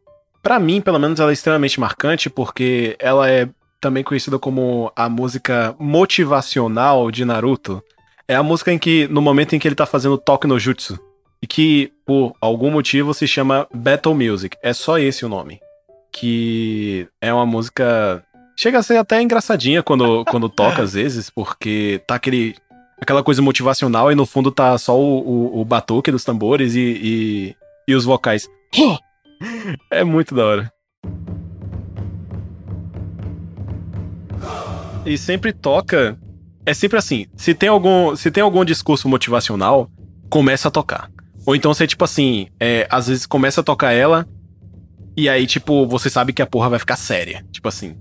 para 0.42 0.58
mim, 0.58 0.80
pelo 0.80 0.98
menos, 0.98 1.20
ela 1.20 1.30
é 1.30 1.32
extremamente 1.32 1.80
marcante 1.80 2.28
porque 2.30 2.96
ela 2.98 3.30
é 3.30 3.48
também 3.80 4.02
conhecida 4.02 4.38
como 4.38 4.92
a 4.96 5.08
música 5.08 5.74
motivacional 5.78 7.10
de 7.10 7.24
Naruto. 7.24 7.82
É 8.26 8.34
a 8.34 8.42
música 8.42 8.72
em 8.72 8.78
que, 8.78 9.06
no 9.08 9.22
momento 9.22 9.54
em 9.54 9.58
que 9.58 9.66
ele 9.66 9.74
tá 9.74 9.86
fazendo 9.86 10.18
toque 10.18 10.46
no 10.46 10.58
jutsu, 10.58 10.98
e 11.40 11.46
que, 11.46 11.92
por 12.04 12.34
algum 12.40 12.70
motivo, 12.70 13.14
se 13.14 13.26
chama 13.26 13.66
Battle 13.72 14.14
Music. 14.14 14.56
É 14.62 14.72
só 14.72 14.98
esse 14.98 15.24
o 15.24 15.28
nome 15.28 15.60
que 16.12 17.06
é 17.20 17.32
uma 17.32 17.46
música. 17.46 18.22
Chega 18.56 18.78
a 18.78 18.82
ser 18.82 18.96
até 18.96 19.22
engraçadinha 19.22 19.82
quando, 19.82 20.24
quando 20.30 20.48
toca, 20.48 20.82
às 20.82 20.94
vezes, 20.94 21.30
porque 21.30 22.00
tá 22.06 22.14
aquele. 22.14 22.56
Aquela 23.00 23.22
coisa 23.22 23.40
motivacional 23.40 24.10
e 24.10 24.16
no 24.16 24.26
fundo 24.26 24.50
tá 24.50 24.76
só 24.76 24.98
o, 24.98 25.20
o, 25.20 25.60
o 25.60 25.64
batuque 25.64 26.10
dos 26.10 26.24
tambores 26.24 26.74
e, 26.74 26.80
e, 26.80 27.56
e 27.86 27.94
os 27.94 28.04
vocais. 28.04 28.48
É 29.90 30.04
muito 30.04 30.34
da 30.34 30.44
hora. 30.44 30.72
E 35.06 35.16
sempre 35.16 35.52
toca. 35.52 36.18
É 36.66 36.74
sempre 36.74 36.98
assim. 36.98 37.26
Se 37.36 37.54
tem 37.54 37.68
algum, 37.68 38.14
se 38.14 38.30
tem 38.30 38.42
algum 38.42 38.64
discurso 38.64 39.08
motivacional, 39.08 39.90
começa 40.28 40.68
a 40.68 40.70
tocar. 40.70 41.10
Ou 41.46 41.56
então 41.56 41.72
você, 41.72 41.86
tipo 41.86 42.04
assim, 42.04 42.48
é, 42.60 42.86
às 42.90 43.08
vezes 43.08 43.24
começa 43.24 43.62
a 43.62 43.64
tocar 43.64 43.92
ela, 43.92 44.28
e 45.16 45.28
aí, 45.28 45.46
tipo, 45.46 45.86
você 45.86 46.10
sabe 46.10 46.32
que 46.32 46.42
a 46.42 46.46
porra 46.46 46.68
vai 46.68 46.78
ficar 46.78 46.96
séria. 46.96 47.44
Tipo 47.50 47.68
assim. 47.68 47.96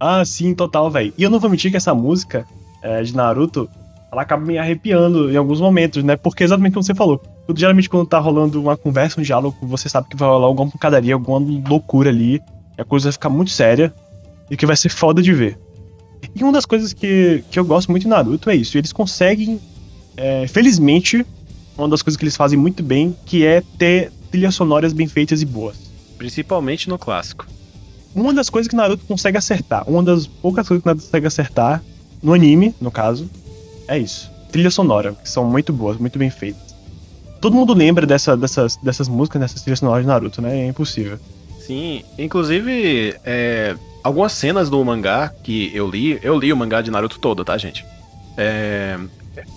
Ah, 0.00 0.24
sim, 0.24 0.54
total, 0.54 0.90
velho. 0.90 1.14
E 1.16 1.22
eu 1.22 1.30
não 1.30 1.38
vou 1.38 1.48
mentir 1.48 1.70
que 1.70 1.76
essa 1.76 1.94
música 1.94 2.46
é, 2.82 3.02
de 3.02 3.14
Naruto, 3.14 3.70
ela 4.10 4.22
acaba 4.22 4.44
me 4.44 4.56
arrepiando 4.56 5.30
em 5.30 5.36
alguns 5.36 5.60
momentos, 5.60 6.02
né? 6.02 6.16
Porque 6.16 6.42
exatamente 6.42 6.72
como 6.72 6.82
você 6.82 6.94
falou. 6.94 7.22
Geralmente 7.54 7.88
quando 7.88 8.06
tá 8.06 8.18
rolando 8.18 8.60
uma 8.60 8.76
conversa, 8.76 9.20
um 9.20 9.22
diálogo, 9.22 9.56
você 9.62 9.88
sabe 9.88 10.08
que 10.08 10.16
vai 10.16 10.28
rolar 10.28 10.46
alguma 10.46 10.70
pancadaria, 10.70 11.14
alguma 11.14 11.38
loucura 11.68 12.10
ali. 12.10 12.40
A 12.76 12.84
coisa 12.84 13.04
vai 13.04 13.12
ficar 13.12 13.28
muito 13.28 13.50
séria. 13.50 13.92
E 14.50 14.56
que 14.56 14.64
vai 14.64 14.76
ser 14.76 14.88
foda 14.88 15.20
de 15.20 15.32
ver. 15.32 15.58
E 16.34 16.42
uma 16.42 16.52
das 16.52 16.64
coisas 16.64 16.94
que, 16.94 17.44
que 17.50 17.58
eu 17.58 17.64
gosto 17.64 17.90
muito 17.90 18.04
de 18.04 18.08
Naruto 18.08 18.48
é 18.48 18.56
isso. 18.56 18.78
Eles 18.78 18.92
conseguem, 18.92 19.60
é, 20.16 20.46
felizmente, 20.48 21.24
uma 21.76 21.88
das 21.88 22.00
coisas 22.00 22.16
que 22.16 22.24
eles 22.24 22.36
fazem 22.36 22.58
muito 22.58 22.82
bem, 22.82 23.14
que 23.26 23.44
é 23.44 23.62
ter 23.76 24.10
trilhas 24.30 24.54
sonoras 24.54 24.94
bem 24.94 25.06
feitas 25.06 25.42
e 25.42 25.44
boas. 25.44 25.76
Principalmente 26.16 26.88
no 26.88 26.98
clássico. 26.98 27.46
Uma 28.14 28.32
das 28.32 28.48
coisas 28.48 28.68
que 28.68 28.74
Naruto 28.74 29.04
consegue 29.06 29.36
acertar, 29.36 29.88
uma 29.88 30.02
das 30.02 30.26
poucas 30.26 30.66
coisas 30.66 30.82
que 30.82 30.86
Naruto 30.86 31.04
consegue 31.04 31.26
acertar, 31.26 31.82
no 32.22 32.32
anime, 32.32 32.74
no 32.80 32.90
caso, 32.90 33.28
é 33.88 33.98
isso. 33.98 34.30
Trilha 34.52 34.70
sonora, 34.70 35.14
que 35.14 35.28
são 35.28 35.44
muito 35.44 35.72
boas, 35.72 35.96
muito 35.96 36.18
bem 36.18 36.30
feitas. 36.30 36.74
Todo 37.40 37.54
mundo 37.54 37.74
lembra 37.74 38.06
dessa, 38.06 38.36
dessas, 38.36 38.76
dessas 38.76 39.08
músicas, 39.08 39.40
dessas 39.40 39.62
trilhas 39.62 39.78
sonoras 39.78 40.02
de 40.02 40.08
Naruto, 40.08 40.42
né? 40.42 40.60
É 40.60 40.66
impossível. 40.66 41.18
Sim, 41.60 42.02
inclusive, 42.18 43.14
é, 43.24 43.76
algumas 44.02 44.32
cenas 44.32 44.70
do 44.70 44.82
mangá 44.84 45.32
que 45.42 45.70
eu 45.74 45.88
li, 45.88 46.18
eu 46.22 46.38
li 46.38 46.52
o 46.52 46.56
mangá 46.56 46.80
de 46.80 46.90
Naruto 46.90 47.18
todo, 47.18 47.44
tá, 47.44 47.56
gente? 47.58 47.84
É, 48.36 48.98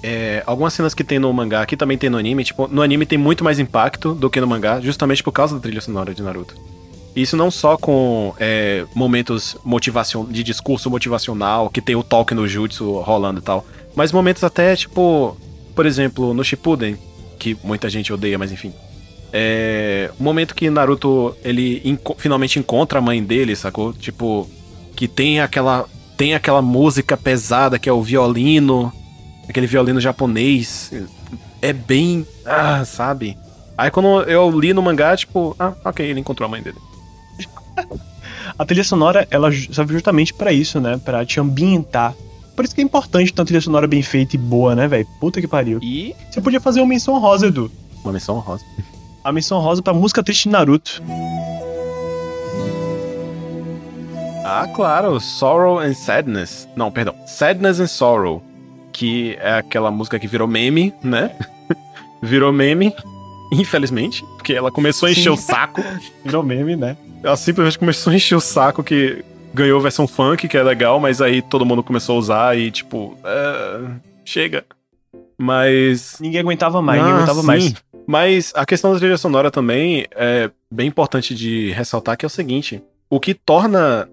é, 0.03 0.43
algumas 0.45 0.73
cenas 0.73 0.93
que 0.93 1.03
tem 1.03 1.19
no 1.19 1.31
mangá, 1.33 1.65
que 1.65 1.77
também 1.77 1.97
tem 1.97 2.09
no 2.09 2.17
anime, 2.17 2.43
tipo, 2.43 2.67
no 2.67 2.81
anime 2.81 3.05
tem 3.05 3.17
muito 3.17 3.43
mais 3.43 3.59
impacto 3.59 4.13
do 4.13 4.29
que 4.29 4.41
no 4.41 4.47
mangá, 4.47 4.79
justamente 4.79 5.23
por 5.23 5.31
causa 5.31 5.55
da 5.55 5.61
trilha 5.61 5.81
sonora 5.81 6.13
de 6.13 6.21
Naruto. 6.21 6.55
Isso 7.15 7.35
não 7.35 7.51
só 7.51 7.77
com 7.77 8.33
é, 8.39 8.85
momentos 8.95 9.57
motivacion 9.65 10.25
de 10.25 10.43
discurso 10.43 10.89
motivacional, 10.89 11.69
que 11.69 11.81
tem 11.81 11.95
o 11.95 12.03
toque 12.03 12.33
no 12.33 12.47
jutsu 12.47 12.99
rolando 12.99 13.39
e 13.39 13.43
tal, 13.43 13.65
mas 13.95 14.11
momentos 14.11 14.43
até, 14.43 14.75
tipo, 14.75 15.37
por 15.75 15.85
exemplo, 15.85 16.33
no 16.33 16.43
Shippuden, 16.43 16.97
que 17.39 17.57
muita 17.63 17.89
gente 17.89 18.13
odeia, 18.13 18.37
mas 18.37 18.51
enfim. 18.51 18.73
É, 19.33 20.11
o 20.19 20.23
momento 20.23 20.53
que 20.53 20.69
Naruto 20.69 21.35
ele 21.43 21.81
enco 21.85 22.15
finalmente 22.17 22.59
encontra 22.59 22.99
a 22.99 23.01
mãe 23.01 23.23
dele, 23.23 23.55
sacou? 23.55 23.93
Tipo, 23.93 24.49
que 24.95 25.07
tem 25.07 25.39
aquela 25.39 25.85
tem 26.17 26.35
aquela 26.35 26.61
música 26.61 27.15
pesada 27.17 27.79
que 27.79 27.89
é 27.89 27.93
o 27.93 28.01
violino, 28.01 28.91
aquele 29.47 29.67
violino 29.67 29.99
japonês. 29.99 30.91
É 31.61 31.73
bem, 31.73 32.27
ah, 32.45 32.83
sabe? 32.85 33.37
Aí 33.77 33.89
quando 33.89 34.21
eu 34.23 34.59
li 34.59 34.73
no 34.73 34.81
mangá, 34.81 35.15
tipo, 35.15 35.55
ah, 35.57 35.73
OK, 35.85 36.05
ele 36.05 36.19
encontrou 36.19 36.45
a 36.45 36.49
mãe 36.49 36.61
dele. 36.61 36.77
a 38.57 38.65
trilha 38.65 38.83
sonora, 38.83 39.27
ela 39.31 39.51
serve 39.51 39.93
justamente 39.93 40.33
para 40.33 40.51
isso, 40.51 40.79
né? 40.79 40.99
Para 41.03 41.25
te 41.25 41.39
ambientar. 41.39 42.13
Por 42.55 42.65
isso 42.65 42.75
que 42.75 42.81
é 42.81 42.83
importante 42.83 43.33
ter 43.33 43.41
uma 43.41 43.45
trilha 43.45 43.61
sonora 43.61 43.87
bem 43.87 44.01
feita 44.01 44.35
e 44.35 44.39
boa, 44.39 44.75
né, 44.75 44.87
velho? 44.87 45.07
Puta 45.19 45.39
que 45.41 45.47
pariu. 45.47 45.79
E 45.81 46.15
você 46.29 46.41
podia 46.41 46.59
fazer 46.59 46.81
uma 46.81 46.87
menção 46.87 47.17
rosa, 47.19 47.47
Edu. 47.47 47.71
Uma 48.03 48.13
menção 48.13 48.39
rosa. 48.39 48.63
A 49.23 49.31
menção 49.31 49.59
rosa 49.59 49.81
pra 49.81 49.93
música 49.93 50.23
triste 50.23 50.43
de 50.43 50.49
Naruto. 50.49 51.01
Ah, 54.43 54.67
claro, 54.67 55.19
Sorrow 55.19 55.79
and 55.79 55.93
Sadness. 55.93 56.67
Não, 56.75 56.91
perdão. 56.91 57.15
Sadness 57.25 57.79
and 57.79 57.87
Sorrow. 57.87 58.43
Que 58.91 59.37
é 59.39 59.53
aquela 59.53 59.89
música 59.91 60.19
que 60.19 60.27
virou 60.27 60.47
meme, 60.47 60.93
né? 61.03 61.31
virou 62.21 62.51
meme, 62.51 62.93
infelizmente, 63.53 64.25
porque 64.35 64.53
ela 64.53 64.71
começou 64.71 65.07
a 65.07 65.11
encher 65.11 65.23
Sim. 65.23 65.29
o 65.29 65.37
saco. 65.37 65.81
virou 66.25 66.43
meme, 66.43 66.75
né? 66.75 66.97
Ela 67.23 67.37
simplesmente 67.37 67.79
começou 67.79 68.11
a 68.11 68.15
encher 68.15 68.35
o 68.35 68.41
saco 68.41 68.83
que 68.83 69.23
ganhou 69.53 69.79
a 69.79 69.83
versão 69.83 70.07
funk, 70.07 70.47
que 70.47 70.57
é 70.57 70.63
legal, 70.63 70.99
mas 70.99 71.21
aí 71.21 71.41
todo 71.41 71.65
mundo 71.65 71.83
começou 71.83 72.15
a 72.15 72.19
usar 72.19 72.57
e, 72.57 72.71
tipo, 72.71 73.17
uh, 73.19 73.99
chega. 74.25 74.65
Mas. 75.37 76.17
Ninguém 76.19 76.41
aguentava 76.41 76.81
mais, 76.81 77.01
ah, 77.01 77.03
ninguém 77.03 77.17
aguentava 77.17 77.41
sim. 77.41 77.47
mais. 77.47 77.73
Mas 78.07 78.51
a 78.55 78.65
questão 78.65 78.93
da 78.93 78.99
trilha 78.99 79.17
sonora 79.17 79.51
também 79.51 80.05
é 80.11 80.49
bem 80.71 80.87
importante 80.87 81.35
de 81.35 81.71
ressaltar 81.71 82.17
que 82.17 82.25
é 82.25 82.27
o 82.27 82.29
seguinte: 82.29 82.81
o 83.09 83.19
que 83.19 83.33
torna 83.33 84.09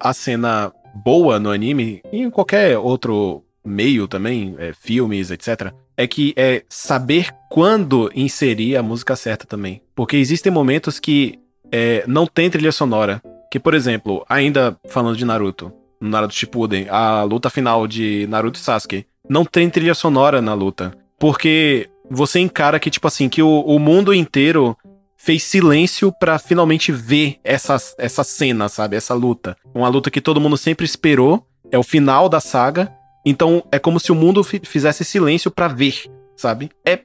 a 0.00 0.12
cena 0.12 0.72
boa 0.94 1.38
no 1.38 1.50
anime 1.50 2.02
e 2.12 2.22
em 2.22 2.30
qualquer 2.30 2.78
outro 2.78 3.42
meio 3.64 4.08
também, 4.08 4.54
é, 4.58 4.72
filmes, 4.72 5.30
etc., 5.30 5.72
é 5.96 6.06
que 6.06 6.34
é 6.36 6.62
saber 6.68 7.30
quando 7.48 8.10
inserir 8.14 8.76
a 8.76 8.82
música 8.82 9.14
certa 9.14 9.46
também. 9.46 9.80
Porque 9.94 10.16
existem 10.16 10.52
momentos 10.52 10.98
que 10.98 11.38
é, 11.70 12.04
não 12.06 12.26
tem 12.26 12.50
trilha 12.50 12.72
sonora. 12.72 13.22
Que, 13.52 13.60
por 13.60 13.74
exemplo, 13.74 14.24
ainda 14.30 14.78
falando 14.88 15.14
de 15.14 15.26
Naruto, 15.26 15.70
no 16.00 16.08
Naruto 16.08 16.32
Shippuden, 16.32 16.86
a 16.88 17.22
luta 17.22 17.50
final 17.50 17.86
de 17.86 18.26
Naruto 18.26 18.58
e 18.58 18.62
Sasuke, 18.62 19.04
não 19.28 19.44
tem 19.44 19.68
trilha 19.68 19.92
sonora 19.92 20.40
na 20.40 20.54
luta. 20.54 20.96
Porque 21.18 21.86
você 22.10 22.40
encara 22.40 22.80
que, 22.80 22.90
tipo 22.90 23.06
assim, 23.06 23.28
que 23.28 23.42
o, 23.42 23.60
o 23.60 23.78
mundo 23.78 24.14
inteiro 24.14 24.74
fez 25.18 25.42
silêncio 25.42 26.10
para 26.18 26.38
finalmente 26.38 26.90
ver 26.90 27.40
essa, 27.44 27.76
essa 27.98 28.24
cena, 28.24 28.70
sabe? 28.70 28.96
Essa 28.96 29.12
luta. 29.12 29.54
Uma 29.74 29.88
luta 29.90 30.10
que 30.10 30.22
todo 30.22 30.40
mundo 30.40 30.56
sempre 30.56 30.86
esperou. 30.86 31.46
É 31.70 31.76
o 31.76 31.82
final 31.82 32.30
da 32.30 32.40
saga. 32.40 32.90
Então 33.22 33.62
é 33.70 33.78
como 33.78 34.00
se 34.00 34.10
o 34.10 34.14
mundo 34.14 34.42
fizesse 34.42 35.04
silêncio 35.04 35.50
para 35.50 35.68
ver, 35.68 36.10
sabe? 36.34 36.70
É, 36.86 37.00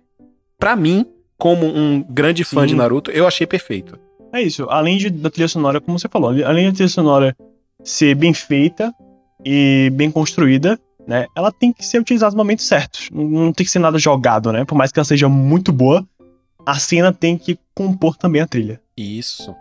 para 0.57 0.77
mim, 0.77 1.05
como 1.37 1.65
um 1.65 2.01
grande 2.01 2.45
fã 2.45 2.61
Sim. 2.61 2.67
de 2.67 2.75
Naruto, 2.75 3.11
eu 3.11 3.27
achei 3.27 3.45
perfeito. 3.45 3.99
É 4.37 4.41
isso. 4.43 4.67
Além 4.69 4.97
de, 4.97 5.09
da 5.09 5.31
trilha 5.31 5.47
sonora, 5.47 5.81
como 5.81 5.97
você 5.97 6.07
falou, 6.07 6.29
além 6.45 6.67
da 6.67 6.71
trilha 6.71 6.87
sonora 6.87 7.35
ser 7.83 8.13
bem 8.13 8.35
feita 8.35 8.93
e 9.43 9.89
bem 9.93 10.11
construída, 10.11 10.79
né? 11.07 11.25
Ela 11.35 11.51
tem 11.51 11.73
que 11.73 11.83
ser 11.83 11.99
utilizada 11.99 12.29
nos 12.29 12.37
momentos 12.37 12.65
certos. 12.65 13.09
Não 13.11 13.51
tem 13.51 13.65
que 13.65 13.71
ser 13.71 13.79
nada 13.79 13.97
jogado, 13.97 14.51
né? 14.51 14.63
Por 14.63 14.75
mais 14.75 14.91
que 14.91 14.99
ela 14.99 15.05
seja 15.05 15.27
muito 15.27 15.71
boa, 15.71 16.07
a 16.63 16.77
cena 16.77 17.11
tem 17.11 17.35
que 17.35 17.57
compor 17.73 18.15
também 18.15 18.39
a 18.39 18.47
trilha. 18.47 18.79
Isso. 18.95 19.55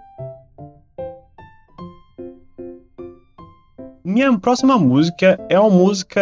Minha 4.05 4.39
próxima 4.39 4.79
música 4.79 5.41
é 5.49 5.59
uma 5.59 5.71
música 5.71 6.21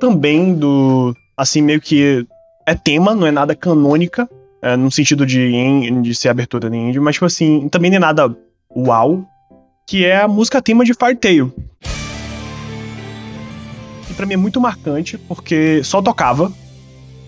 também 0.00 0.54
do. 0.54 1.14
Assim, 1.36 1.60
meio 1.60 1.82
que. 1.82 2.26
É 2.66 2.74
tema, 2.74 3.14
não 3.14 3.26
é 3.26 3.30
nada 3.30 3.54
canônica, 3.54 4.28
é, 4.62 4.76
no 4.76 4.90
sentido 4.90 5.24
de, 5.24 5.90
de 6.02 6.14
ser 6.14 6.28
abertura 6.28 6.68
de 6.68 6.76
indie, 6.76 7.00
mas, 7.00 7.14
tipo 7.14 7.26
assim, 7.26 7.68
também 7.68 7.90
não 7.90 7.96
é 7.96 8.00
nada 8.00 8.36
uau, 8.74 9.24
que 9.86 10.04
é 10.04 10.22
a 10.22 10.28
música 10.28 10.60
tema 10.60 10.84
de 10.84 10.94
Fartail. 10.94 11.52
E 14.10 14.14
pra 14.14 14.26
mim 14.26 14.34
é 14.34 14.36
muito 14.36 14.60
marcante, 14.60 15.16
porque 15.16 15.82
só 15.82 16.02
tocava, 16.02 16.52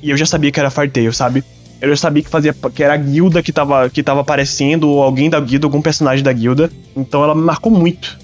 e 0.02 0.10
eu 0.10 0.16
já 0.16 0.26
sabia 0.26 0.50
que 0.50 0.60
era 0.60 0.70
Fartail, 0.70 1.12
sabe? 1.12 1.44
Eu 1.80 1.88
já 1.90 1.96
sabia 1.96 2.22
que 2.22 2.28
fazia 2.28 2.54
que 2.74 2.82
era 2.82 2.94
a 2.94 2.96
guilda 2.96 3.42
que 3.42 3.52
tava, 3.52 3.88
que 3.88 4.02
tava 4.02 4.20
aparecendo, 4.20 4.88
ou 4.88 5.02
alguém 5.02 5.30
da 5.30 5.40
guilda, 5.40 5.66
algum 5.66 5.80
personagem 5.80 6.22
da 6.22 6.32
guilda. 6.32 6.70
Então 6.94 7.24
ela 7.24 7.34
me 7.34 7.40
marcou 7.40 7.72
muito. 7.72 8.18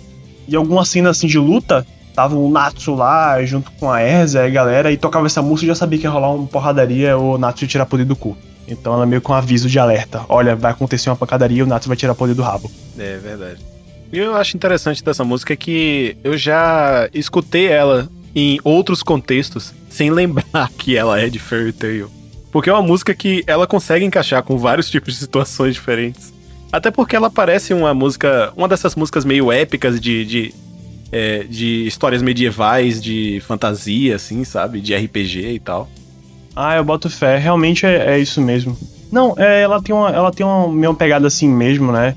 E 0.47 0.55
alguma 0.55 0.85
cena 0.85 1.11
assim 1.11 1.27
de 1.27 1.39
luta, 1.39 1.87
tava 2.15 2.37
o 2.37 2.51
Natsu 2.51 2.95
lá, 2.95 3.43
junto 3.45 3.71
com 3.73 3.91
a 3.91 4.03
Erza 4.03 4.41
e 4.43 4.47
a 4.47 4.51
galera, 4.51 4.93
e 4.93 4.97
tocava 4.97 5.27
essa 5.27 5.41
música 5.41 5.67
e 5.67 5.69
já 5.69 5.75
sabia 5.75 5.99
que 5.99 6.07
ia 6.07 6.11
rolar 6.11 6.33
uma 6.33 6.47
porradaria 6.47 7.17
ou 7.17 7.35
o 7.35 7.39
Natsu 7.39 7.65
ia 7.65 7.69
tirar 7.69 7.87
poder 7.87 8.05
do 8.05 8.15
cu. 8.15 8.37
Então 8.69 8.95
ela 8.95 9.07
meio 9.07 9.21
com 9.21 9.33
um 9.33 9.37
aviso 9.37 9.69
de 9.69 9.79
alerta. 9.79 10.25
Olha, 10.29 10.57
vai 10.57 10.73
acontecer 10.73 11.11
uma 11.11 11.17
pancadaria 11.17 11.59
e 11.59 11.63
o 11.63 11.67
Natsu 11.67 11.89
vai 11.89 11.97
tirar 11.97 12.15
poder 12.15 12.35
do 12.35 12.43
rabo. 12.43 12.71
É 12.99 13.17
verdade. 13.19 13.61
E 14.13 14.19
eu 14.19 14.35
acho 14.37 14.57
interessante 14.57 15.03
dessa 15.03 15.25
música 15.25 15.55
que 15.57 16.17
eu 16.23 16.37
já 16.37 17.09
escutei 17.13 17.67
ela 17.67 18.09
em 18.35 18.61
outros 18.63 19.03
contextos 19.03 19.73
sem 19.89 20.11
lembrar 20.11 20.71
que 20.79 20.97
ela 20.97 21.21
é 21.21 21.29
de 21.29 21.39
Fairy 21.39 21.73
Tail. 21.73 22.11
Porque 22.53 22.71
é 22.71 22.73
uma 22.73 22.83
música 22.83 23.15
que 23.15 23.43
ela 23.47 23.67
consegue 23.67 24.05
encaixar 24.05 24.43
com 24.43 24.57
vários 24.57 24.89
tipos 24.89 25.15
de 25.15 25.21
situações 25.21 25.75
diferentes. 25.75 26.33
Até 26.73 26.91
porque 26.91 27.17
ela 27.17 27.31
parece 27.31 27.73
uma 27.73 27.93
música. 27.95 28.53
Uma 28.57 28.69
dessas 28.69 28.95
músicas 28.95 29.25
meio 29.25 29.53
épicas 29.53 30.01
de. 30.01 30.25
de, 30.25 30.55
é, 31.13 31.45
de 31.45 31.87
histórias 31.87 32.23
medievais, 32.23 33.01
de 33.01 33.41
fantasia, 33.47 34.17
assim, 34.17 34.45
sabe? 34.45 34.81
De 34.81 34.95
RPG 34.95 35.53
e 35.53 35.59
tal. 35.59 35.89
Ah, 36.57 36.75
eu 36.75 36.85
boto 36.85 37.11
fé. 37.11 37.37
Realmente 37.37 37.85
é, 37.85 38.15
é 38.15 38.19
isso 38.19 38.41
mesmo. 38.41 38.75
Não, 39.13 39.35
é, 39.37 39.61
ela 39.61 39.83
tem 39.83 39.95
uma, 39.95 40.11
ela 40.11 40.33
tem 40.33 40.45
uma 40.45 40.67
meio 40.67 40.95
pegada 40.95 41.27
assim 41.27 41.47
mesmo, 41.47 41.93
né? 41.93 42.17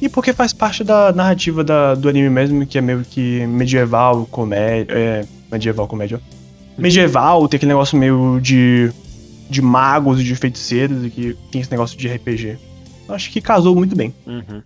E 0.00 0.08
porque 0.08 0.32
faz 0.32 0.52
parte 0.52 0.84
da 0.84 1.12
narrativa 1.12 1.64
da, 1.64 1.94
do 1.96 2.08
anime 2.08 2.30
mesmo, 2.30 2.64
que 2.64 2.78
é 2.78 2.80
meio 2.80 3.02
que 3.02 3.44
medieval, 3.46 4.24
comédia. 4.26 4.92
É, 4.94 5.26
medieval, 5.50 5.88
comédia. 5.88 6.20
Medieval, 6.78 7.48
tem 7.48 7.56
aquele 7.56 7.72
negócio 7.72 7.98
meio 7.98 8.38
de. 8.40 8.92
de 9.50 9.60
magos 9.60 10.20
e 10.20 10.24
de 10.24 10.34
feiticeiros, 10.36 11.04
e 11.04 11.10
que 11.10 11.36
tem 11.50 11.60
esse 11.60 11.70
negócio 11.70 11.98
de 11.98 12.08
RPG. 12.08 12.58
Acho 13.08 13.30
que 13.30 13.40
casou 13.40 13.74
muito 13.74 13.96
bem. 13.96 14.14
Uhum. 14.26 14.62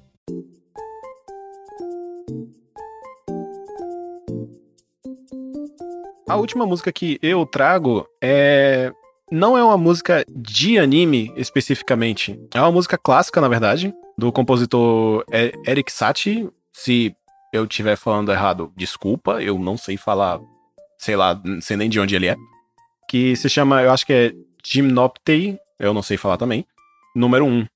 A 6.28 6.36
última 6.36 6.66
música 6.66 6.92
que 6.92 7.18
eu 7.22 7.46
trago 7.46 8.06
é 8.20 8.92
não 9.30 9.58
é 9.58 9.62
uma 9.62 9.76
música 9.76 10.24
de 10.28 10.78
anime 10.78 11.32
especificamente. 11.36 12.38
É 12.54 12.60
uma 12.60 12.70
música 12.70 12.96
clássica, 12.96 13.40
na 13.40 13.48
verdade, 13.48 13.92
do 14.16 14.30
compositor 14.30 15.24
Eric 15.66 15.90
Satie. 15.90 16.48
Se 16.72 17.14
eu 17.52 17.64
estiver 17.64 17.96
falando 17.96 18.30
errado, 18.30 18.72
desculpa, 18.76 19.42
eu 19.42 19.58
não 19.58 19.76
sei 19.76 19.96
falar, 19.96 20.38
sei 20.98 21.16
lá, 21.16 21.40
não 21.44 21.60
sei 21.60 21.76
nem 21.76 21.88
de 21.88 21.98
onde 21.98 22.14
ele 22.14 22.28
é. 22.28 22.36
Que 23.08 23.34
se 23.36 23.48
chama, 23.48 23.82
eu 23.82 23.90
acho 23.90 24.06
que 24.06 24.12
é 24.12 24.32
Gymnoptei, 24.64 25.58
eu 25.78 25.92
não 25.92 26.02
sei 26.02 26.16
falar 26.16 26.36
também. 26.36 26.64
Número 27.14 27.44
1. 27.44 27.48
Um. 27.48 27.66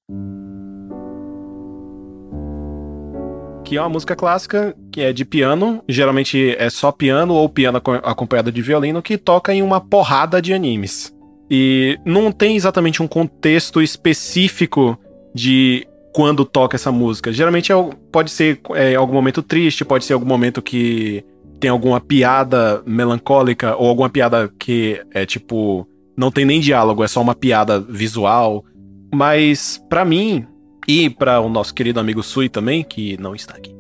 Que 3.65 3.77
é 3.77 3.81
uma 3.81 3.89
música 3.89 4.17
clássica, 4.17 4.77
que 4.93 5.01
é 5.01 5.13
de 5.13 5.25
piano, 5.25 5.83
geralmente 5.89 6.57
é 6.59 6.69
só 6.69 6.91
piano 6.91 7.35
ou 7.35 7.49
piano 7.49 7.81
acompanhado 8.03 8.51
de 8.51 8.63
violino, 8.63 9.03
que 9.03 9.17
toca 9.17 9.55
em 9.55 9.63
uma 9.63 9.81
porrada 9.81 10.43
de 10.43 10.53
animes. 10.53 11.13
E 11.51 11.99
não 12.05 12.31
tem 12.31 12.55
exatamente 12.55 13.03
um 13.03 13.09
contexto 13.09 13.83
específico 13.83 14.97
de 15.35 15.87
quando 16.13 16.45
toca 16.45 16.77
essa 16.77 16.93
música. 16.93 17.33
Geralmente 17.33 17.73
é, 17.73 17.91
pode 18.13 18.31
ser 18.31 18.61
é, 18.75 18.95
algum 18.95 19.15
momento 19.15 19.43
triste, 19.43 19.85
pode 19.85 20.05
ser 20.05 20.13
algum 20.13 20.27
momento 20.27 20.63
que 20.63 21.25
tem 21.59 21.71
alguma 21.71 22.01
piada 22.01 22.83
melancólica 22.87 23.77
ou 23.77 23.89
alguma 23.89 24.09
piada 24.09 24.51
que 24.59 25.01
é 25.13 25.27
tipo 25.27 25.87
não 26.17 26.31
tem 26.31 26.45
nem 26.45 26.61
diálogo, 26.61 27.03
é 27.03 27.09
só 27.09 27.21
uma 27.21 27.35
piada 27.35 27.81
visual. 27.81 28.65
Mas 29.13 29.83
para 29.89 30.05
mim 30.05 30.47
e 30.87 31.11
para 31.11 31.41
o 31.41 31.49
nosso 31.49 31.75
querido 31.75 31.99
amigo 31.99 32.23
Sui 32.23 32.49
também, 32.49 32.83
que 32.83 33.17
não 33.19 33.35
está 33.35 33.55
aqui, 33.55 33.75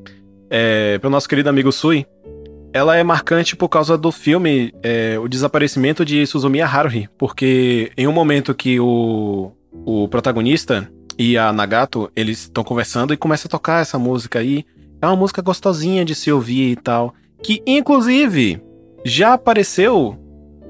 é, 0.48 0.98
para 0.98 1.08
o 1.08 1.10
nosso 1.10 1.28
querido 1.28 1.48
amigo 1.48 1.70
Sui, 1.70 2.06
ela 2.72 2.96
é 2.96 3.02
marcante 3.02 3.56
por 3.56 3.68
causa 3.68 3.98
do 3.98 4.12
filme 4.12 4.72
é, 4.82 5.18
O 5.18 5.28
Desaparecimento 5.28 6.04
de 6.04 6.26
Suzumiya 6.26 6.66
Haruhi, 6.66 7.08
porque 7.18 7.90
em 7.96 8.06
um 8.06 8.12
momento 8.12 8.54
que 8.54 8.78
o, 8.78 9.52
o 9.84 10.08
protagonista 10.08 10.90
e 11.18 11.36
a 11.36 11.52
Nagato, 11.52 12.10
eles 12.14 12.42
estão 12.42 12.62
conversando 12.62 13.12
e 13.12 13.16
começa 13.16 13.48
a 13.48 13.50
tocar 13.50 13.82
essa 13.82 13.98
música 13.98 14.38
aí. 14.38 14.64
É 15.02 15.06
uma 15.06 15.16
música 15.16 15.42
gostosinha 15.42 16.04
de 16.04 16.14
se 16.14 16.30
ouvir 16.30 16.72
e 16.72 16.76
tal, 16.76 17.12
que 17.42 17.62
inclusive 17.66 18.62
já 19.04 19.34
apareceu 19.34 20.16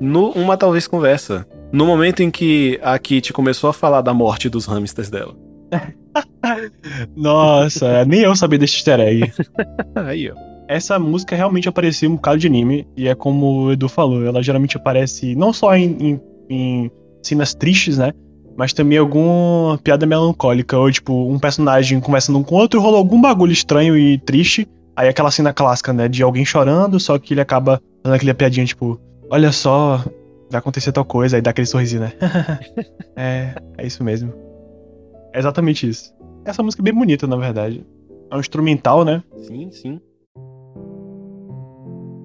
no 0.01 0.31
Uma 0.31 0.57
Talvez 0.57 0.87
Conversa, 0.87 1.47
no 1.73 1.85
momento 1.85 2.23
em 2.23 2.31
que 2.31 2.81
a 2.83 2.99
Kitty 2.99 3.33
começou 3.33 3.69
a 3.69 3.75
falar 3.75 4.01
da 4.01 4.15
morte 4.15 4.49
dos 4.49 4.67
hamsters 4.67 5.11
dela. 5.11 5.37
Nossa, 7.15 8.05
nem 8.05 8.23
eu 8.23 8.35
sabia 8.35 8.59
desse 8.59 8.77
easter 8.77 9.01
egg. 9.01 9.33
aí, 9.95 10.31
ó 10.31 10.50
essa 10.71 11.01
música 11.01 11.35
realmente 11.35 11.69
aparecia 11.69 12.09
um 12.09 12.15
bocado 12.15 12.39
de 12.39 12.47
anime, 12.47 12.87
e 12.97 13.09
é 13.09 13.15
como 13.15 13.65
o 13.65 13.73
Edu 13.73 13.89
falou, 13.89 14.25
ela 14.25 14.41
geralmente 14.41 14.77
aparece 14.77 15.35
não 15.35 15.53
só 15.53 15.75
em, 15.75 15.97
em, 15.99 16.21
em 16.49 16.91
cenas 17.21 17.53
tristes, 17.53 17.99
né? 17.99 18.13
Mas 18.57 18.73
também 18.73 18.97
alguma 18.97 19.79
piada 19.83 20.07
melancólica, 20.07 20.79
ou 20.79 20.91
tipo, 20.91 21.13
um 21.13 21.41
personagem 21.41 21.99
conversando 21.99 22.39
um 22.39 22.45
com 22.45 22.55
o 22.55 22.59
outro, 22.59 22.81
rolou 22.81 22.99
algum 22.99 23.21
bagulho 23.21 23.53
estranho 23.53 23.99
e 23.99 24.17
triste. 24.19 24.69
Aí 24.95 25.09
aquela 25.09 25.31
cena 25.31 25.53
clássica, 25.53 25.93
né? 25.93 26.09
De 26.09 26.23
alguém 26.23 26.45
chorando, 26.45 27.01
só 27.01 27.19
que 27.19 27.35
ele 27.35 27.41
acaba 27.41 27.81
dando 28.05 28.15
aquela 28.15 28.35
piadinha, 28.35 28.67
tipo, 28.67 29.01
olha 29.29 29.51
só, 29.51 30.05
vai 30.51 30.59
acontecer 30.59 30.93
tal 30.93 31.05
coisa, 31.05 31.37
aí 31.37 31.43
dá 31.43 31.51
aquele 31.51 31.67
sorrisinho, 31.67 32.03
né? 32.03 32.13
é, 33.17 33.55
é 33.77 33.87
isso 33.87 34.05
mesmo. 34.05 34.33
É 35.33 35.39
exatamente 35.41 35.89
isso. 35.89 36.13
Essa 36.45 36.63
música 36.63 36.81
é 36.81 36.85
bem 36.85 36.95
bonita, 36.95 37.27
na 37.27 37.37
verdade. 37.37 37.85
É 38.31 38.37
um 38.37 38.41
instrumental, 38.41 39.05
né? 39.05 39.23
Sim, 39.37 39.71
sim. 39.73 40.01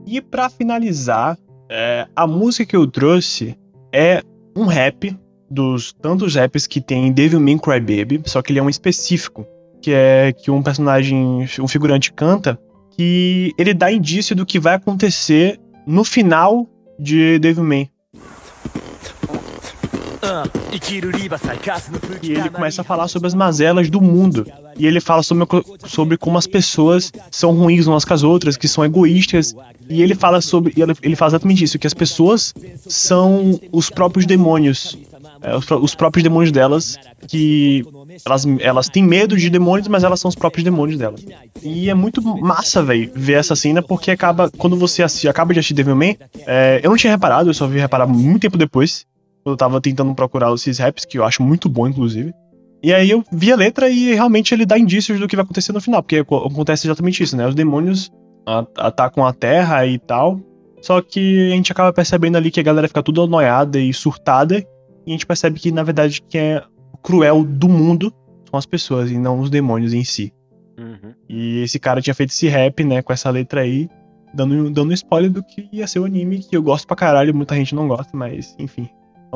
E 0.05 0.21
para 0.21 0.49
finalizar, 0.49 1.37
é, 1.69 2.07
a 2.15 2.27
música 2.27 2.65
que 2.65 2.75
eu 2.75 2.85
trouxe 2.87 3.57
é 3.91 4.21
um 4.55 4.65
rap 4.65 5.17
dos 5.49 5.93
tantos 5.93 6.35
raps 6.35 6.67
que 6.67 6.81
tem 6.81 7.11
Devil 7.11 7.39
May 7.39 7.57
Cry 7.57 7.79
Baby, 7.79 8.21
só 8.25 8.41
que 8.41 8.51
ele 8.51 8.59
é 8.59 8.63
um 8.63 8.69
específico, 8.69 9.45
que 9.81 9.91
é 9.91 10.33
que 10.33 10.51
um 10.51 10.61
personagem, 10.61 11.47
um 11.59 11.67
figurante 11.67 12.11
canta, 12.11 12.59
que 12.91 13.51
ele 13.57 13.73
dá 13.73 13.91
indício 13.91 14.35
do 14.35 14.45
que 14.45 14.59
vai 14.59 14.75
acontecer 14.75 15.59
no 15.85 16.03
final 16.03 16.67
de 16.99 17.39
Devil 17.39 17.63
May. 17.63 17.89
E 22.21 22.31
ele 22.31 22.49
começa 22.49 22.81
a 22.81 22.83
falar 22.83 23.07
sobre 23.07 23.27
as 23.27 23.33
mazelas 23.33 23.89
do 23.89 24.01
mundo. 24.01 24.45
E 24.77 24.85
ele 24.85 24.99
fala 24.99 25.23
sobre, 25.23 25.45
sobre 25.87 26.17
como 26.17 26.37
as 26.37 26.47
pessoas 26.47 27.11
são 27.31 27.51
ruins 27.53 27.87
umas 27.87 28.03
com 28.03 28.13
as 28.13 28.23
outras, 28.23 28.57
que 28.57 28.67
são 28.67 28.83
egoístas. 28.83 29.55
E 29.89 30.01
ele 30.01 30.15
fala 30.15 30.41
sobre. 30.41 30.73
Ele, 31.01 31.15
fala 31.15 31.31
exatamente 31.31 31.63
isso: 31.63 31.79
que 31.79 31.87
as 31.87 31.93
pessoas 31.93 32.53
são 32.87 33.59
os 33.71 33.89
próprios 33.89 34.25
demônios. 34.25 34.97
É, 35.41 35.55
os, 35.55 35.69
os, 35.69 35.93
próprios 35.93 36.23
demônios 36.23 36.51
delas, 36.51 36.97
que 37.27 37.85
elas, 38.25 38.45
elas 38.59 38.89
têm 38.89 39.03
medo 39.03 39.37
de 39.37 39.49
demônios, 39.49 39.87
mas 39.87 40.03
elas 40.03 40.19
são 40.19 40.29
os 40.29 40.35
próprios 40.35 40.63
demônios 40.63 40.97
delas. 40.97 41.23
E 41.61 41.89
é 41.89 41.93
muito 41.93 42.21
massa, 42.21 42.81
velho, 42.81 43.11
ver 43.13 43.33
essa 43.33 43.55
cena, 43.55 43.81
porque 43.81 44.09
acaba, 44.09 44.49
quando 44.57 44.75
você 44.75 45.03
assiste, 45.03 45.27
acaba 45.27 45.53
de 45.53 45.59
assistir 45.59 45.73
Devilman, 45.73 46.17
é, 46.47 46.79
eu 46.81 46.89
não 46.89 46.97
tinha 46.97 47.11
reparado, 47.11 47.49
eu 47.49 47.53
só 47.53 47.67
vi 47.67 47.79
reparar 47.79 48.07
muito 48.07 48.41
tempo 48.41 48.57
depois 48.57 49.05
eu 49.45 49.55
tava 49.55 49.79
tentando 49.79 50.13
procurar 50.15 50.53
esses 50.53 50.79
raps, 50.79 51.05
que 51.05 51.17
eu 51.17 51.23
acho 51.23 51.43
muito 51.43 51.69
bom, 51.69 51.87
inclusive. 51.87 52.33
E 52.83 52.93
aí 52.93 53.09
eu 53.09 53.23
vi 53.31 53.51
a 53.51 53.55
letra 53.55 53.89
e 53.89 54.13
realmente 54.13 54.53
ele 54.53 54.65
dá 54.65 54.77
indícios 54.77 55.19
do 55.19 55.27
que 55.27 55.35
vai 55.35 55.43
acontecer 55.43 55.71
no 55.71 55.81
final, 55.81 56.01
porque 56.01 56.17
acontece 56.17 56.87
exatamente 56.87 57.23
isso, 57.23 57.35
né? 57.35 57.47
Os 57.47 57.55
demônios 57.55 58.11
atacam 58.77 59.25
a 59.25 59.33
Terra 59.33 59.85
e 59.85 59.97
tal. 59.97 60.39
Só 60.81 61.01
que 61.01 61.51
a 61.51 61.55
gente 61.55 61.71
acaba 61.71 61.91
percebendo 61.91 62.37
ali 62.37 62.51
que 62.51 62.59
a 62.59 62.63
galera 62.63 62.87
fica 62.87 63.01
tudo 63.01 63.23
anoiada 63.23 63.79
e 63.79 63.91
surtada. 63.93 64.59
E 65.05 65.09
a 65.09 65.11
gente 65.11 65.25
percebe 65.25 65.59
que, 65.59 65.71
na 65.71 65.83
verdade, 65.83 66.21
quem 66.29 66.41
é 66.41 66.63
cruel 67.01 67.43
do 67.43 67.67
mundo 67.67 68.13
são 68.49 68.57
as 68.57 68.65
pessoas 68.65 69.09
e 69.09 69.17
não 69.17 69.39
os 69.39 69.49
demônios 69.49 69.93
em 69.93 70.03
si. 70.03 70.31
Uhum. 70.77 71.13
E 71.29 71.61
esse 71.61 71.79
cara 71.79 72.01
tinha 72.01 72.13
feito 72.13 72.31
esse 72.31 72.47
rap, 72.47 72.83
né, 72.83 73.01
com 73.01 73.13
essa 73.13 73.29
letra 73.29 73.61
aí, 73.61 73.89
dando, 74.33 74.69
dando 74.69 74.93
spoiler 74.93 75.31
do 75.31 75.41
que 75.41 75.67
ia 75.71 75.87
ser 75.87 75.99
o 75.99 76.05
anime, 76.05 76.39
que 76.39 76.55
eu 76.55 76.61
gosto 76.61 76.85
pra 76.85 76.95
caralho, 76.95 77.33
muita 77.33 77.55
gente 77.55 77.73
não 77.73 77.87
gosta, 77.87 78.15
mas 78.15 78.55
enfim. 78.59 78.89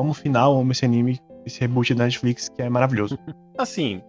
O 0.08 0.14
final, 0.14 0.58
amo 0.58 0.72
esse 0.72 0.84
anime, 0.84 1.20
esse 1.44 1.60
reboot 1.60 1.94
da 1.94 2.04
Netflix, 2.04 2.48
que 2.48 2.62
é 2.62 2.68
maravilhoso. 2.68 3.18
Assim, 3.58 4.00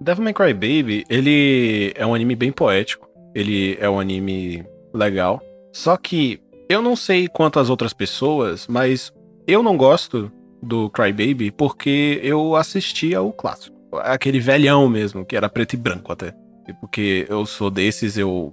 Devil 0.00 0.24
May 0.24 0.34
Cry 0.34 0.54
Baby, 0.54 1.04
ele 1.08 1.92
é 1.96 2.06
um 2.06 2.14
anime 2.14 2.36
bem 2.36 2.52
poético. 2.52 3.08
Ele 3.34 3.76
é 3.80 3.88
um 3.88 3.98
anime 3.98 4.64
legal. 4.94 5.40
Só 5.72 5.96
que 5.96 6.40
eu 6.68 6.82
não 6.82 6.94
sei 6.94 7.28
quanto 7.28 7.58
as 7.58 7.70
outras 7.70 7.92
pessoas, 7.92 8.66
mas 8.68 9.12
eu 9.46 9.62
não 9.62 9.76
gosto 9.76 10.30
do 10.62 10.90
Cry 10.90 11.12
Baby 11.12 11.50
porque 11.50 12.20
eu 12.22 12.54
assistia 12.56 13.22
o 13.22 13.32
clássico. 13.32 13.76
Aquele 14.00 14.38
velhão 14.38 14.88
mesmo, 14.88 15.24
que 15.24 15.36
era 15.36 15.48
preto 15.48 15.74
e 15.74 15.76
branco 15.76 16.12
até. 16.12 16.34
Porque 16.80 17.26
eu 17.28 17.46
sou 17.46 17.70
desses, 17.70 18.18
eu 18.18 18.52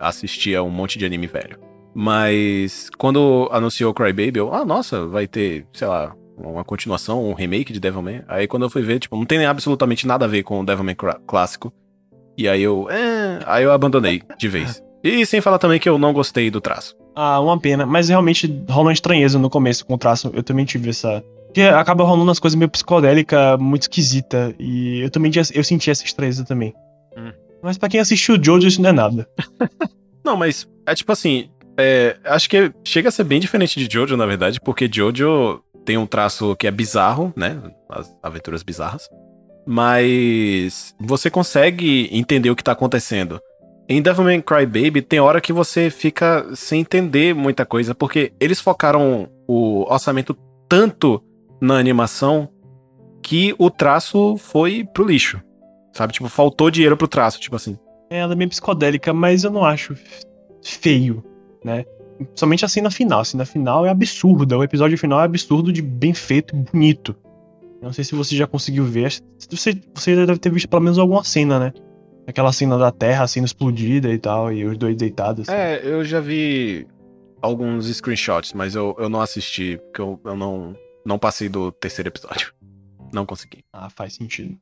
assistia 0.00 0.62
um 0.62 0.70
monte 0.70 0.98
de 0.98 1.04
anime 1.04 1.26
velho. 1.26 1.58
Mas 1.94 2.90
quando 2.96 3.48
anunciou 3.52 3.92
Cry 3.92 4.12
Baby, 4.12 4.38
eu, 4.38 4.52
ah, 4.52 4.64
nossa, 4.64 5.06
vai 5.06 5.26
ter, 5.26 5.66
sei 5.72 5.86
lá, 5.86 6.14
uma 6.44 6.64
continuação, 6.64 7.24
um 7.24 7.34
remake 7.34 7.72
de 7.72 7.80
Devilman. 7.80 8.22
Aí 8.28 8.46
quando 8.46 8.64
eu 8.64 8.70
fui 8.70 8.82
ver, 8.82 8.98
tipo, 8.98 9.16
não 9.16 9.24
tem 9.24 9.44
absolutamente 9.44 10.06
nada 10.06 10.24
a 10.24 10.28
ver 10.28 10.42
com 10.42 10.60
o 10.60 10.64
Devilman 10.64 10.96
clássico. 11.26 11.72
E 12.36 12.48
aí 12.48 12.62
eu, 12.62 12.88
é... 12.90 13.40
aí 13.46 13.64
eu 13.64 13.72
abandonei 13.72 14.22
de 14.38 14.48
vez. 14.48 14.82
E 15.02 15.26
sem 15.26 15.40
falar 15.40 15.58
também 15.58 15.80
que 15.80 15.88
eu 15.88 15.98
não 15.98 16.12
gostei 16.12 16.50
do 16.50 16.60
traço. 16.60 16.96
Ah, 17.14 17.40
uma 17.40 17.58
pena. 17.58 17.84
Mas 17.84 18.08
realmente 18.08 18.46
rola 18.68 18.86
uma 18.86 18.92
estranheza 18.92 19.38
no 19.38 19.50
começo 19.50 19.84
com 19.84 19.94
o 19.94 19.98
traço. 19.98 20.30
Eu 20.32 20.42
também 20.42 20.64
tive 20.64 20.90
essa. 20.90 21.22
Porque 21.46 21.62
acaba 21.62 22.04
rolando 22.04 22.24
umas 22.24 22.38
coisas 22.38 22.56
meio 22.56 22.70
psicodélica, 22.70 23.58
muito 23.58 23.82
esquisita. 23.82 24.54
E 24.58 25.00
eu 25.00 25.10
também 25.10 25.30
eu 25.54 25.64
senti 25.64 25.90
essa 25.90 26.04
estranheza 26.04 26.44
também. 26.44 26.72
Hum. 27.16 27.32
Mas 27.62 27.76
para 27.76 27.88
quem 27.88 28.00
assistiu 28.00 28.42
Jojo, 28.42 28.66
isso 28.66 28.80
não 28.80 28.90
é 28.90 28.92
nada. 28.92 29.28
não, 30.24 30.36
mas 30.36 30.68
é 30.86 30.94
tipo 30.94 31.12
assim. 31.12 31.48
É, 31.76 32.16
acho 32.24 32.50
que 32.50 32.70
chega 32.84 33.08
a 33.08 33.12
ser 33.12 33.24
bem 33.24 33.40
diferente 33.40 33.78
de 33.78 33.92
Jojo, 33.92 34.16
na 34.16 34.26
verdade, 34.26 34.60
porque 34.60 34.90
Jojo 34.92 35.62
tem 35.84 35.96
um 35.96 36.06
traço 36.06 36.56
que 36.56 36.66
é 36.66 36.70
bizarro, 36.70 37.32
né? 37.36 37.60
As 37.88 38.14
aventuras 38.22 38.62
bizarras. 38.62 39.08
Mas 39.66 40.94
você 40.98 41.30
consegue 41.30 42.08
entender 42.12 42.50
o 42.50 42.56
que 42.56 42.64
tá 42.64 42.72
acontecendo. 42.72 43.40
Em 43.88 44.00
Devil 44.00 44.24
May 44.24 44.42
Cry 44.42 44.66
Baby 44.66 45.02
tem 45.02 45.20
hora 45.20 45.40
que 45.40 45.52
você 45.52 45.90
fica 45.90 46.46
sem 46.54 46.80
entender 46.80 47.34
muita 47.34 47.66
coisa, 47.66 47.94
porque 47.94 48.32
eles 48.40 48.60
focaram 48.60 49.28
o 49.46 49.84
orçamento 49.92 50.36
tanto 50.68 51.22
na 51.60 51.76
animação 51.76 52.48
que 53.22 53.54
o 53.58 53.70
traço 53.70 54.36
foi 54.36 54.84
pro 54.92 55.04
lixo. 55.04 55.40
Sabe? 55.92 56.12
Tipo, 56.12 56.28
faltou 56.28 56.70
dinheiro 56.70 56.96
pro 56.96 57.06
traço, 57.06 57.38
tipo 57.38 57.54
assim. 57.54 57.78
É, 58.10 58.18
ela 58.18 58.32
é 58.32 58.36
meio 58.36 58.50
psicodélica, 58.50 59.12
mas 59.12 59.44
eu 59.44 59.50
não 59.50 59.64
acho 59.64 59.94
feio, 60.62 61.22
né? 61.64 61.84
Somente 62.34 62.64
a 62.64 62.68
cena 62.68 62.90
final. 62.90 63.20
A 63.20 63.24
cena 63.24 63.44
final 63.44 63.86
é 63.86 63.90
absurda. 63.90 64.56
O 64.56 64.64
episódio 64.64 64.96
final 64.98 65.20
é 65.20 65.24
absurdo 65.24 65.72
de 65.72 65.82
bem 65.82 66.14
feito 66.14 66.54
e 66.56 66.58
bonito. 66.58 67.14
Não 67.80 67.92
sei 67.92 68.04
se 68.04 68.14
você 68.14 68.36
já 68.36 68.46
conseguiu 68.46 68.84
ver. 68.84 69.12
Você, 69.50 69.80
você 69.94 70.14
deve 70.14 70.38
ter 70.38 70.52
visto 70.52 70.68
pelo 70.68 70.82
menos 70.82 70.98
alguma 70.98 71.24
cena, 71.24 71.58
né? 71.58 71.72
Aquela 72.26 72.52
cena 72.52 72.78
da 72.78 72.92
Terra 72.92 73.26
sendo 73.26 73.46
explodida 73.46 74.12
e 74.12 74.18
tal, 74.18 74.52
e 74.52 74.64
os 74.64 74.78
dois 74.78 74.96
deitados. 74.96 75.48
Assim. 75.48 75.58
É, 75.58 75.80
eu 75.84 76.04
já 76.04 76.20
vi 76.20 76.86
alguns 77.40 77.86
screenshots, 77.86 78.52
mas 78.52 78.76
eu, 78.76 78.94
eu 78.98 79.08
não 79.08 79.20
assisti, 79.20 79.78
porque 79.78 80.00
eu, 80.00 80.20
eu 80.24 80.36
não, 80.36 80.76
não 81.04 81.18
passei 81.18 81.48
do 81.48 81.72
terceiro 81.72 82.08
episódio. 82.08 82.54
Não 83.12 83.26
consegui. 83.26 83.64
Ah, 83.72 83.90
faz 83.90 84.14
sentido. 84.14 84.56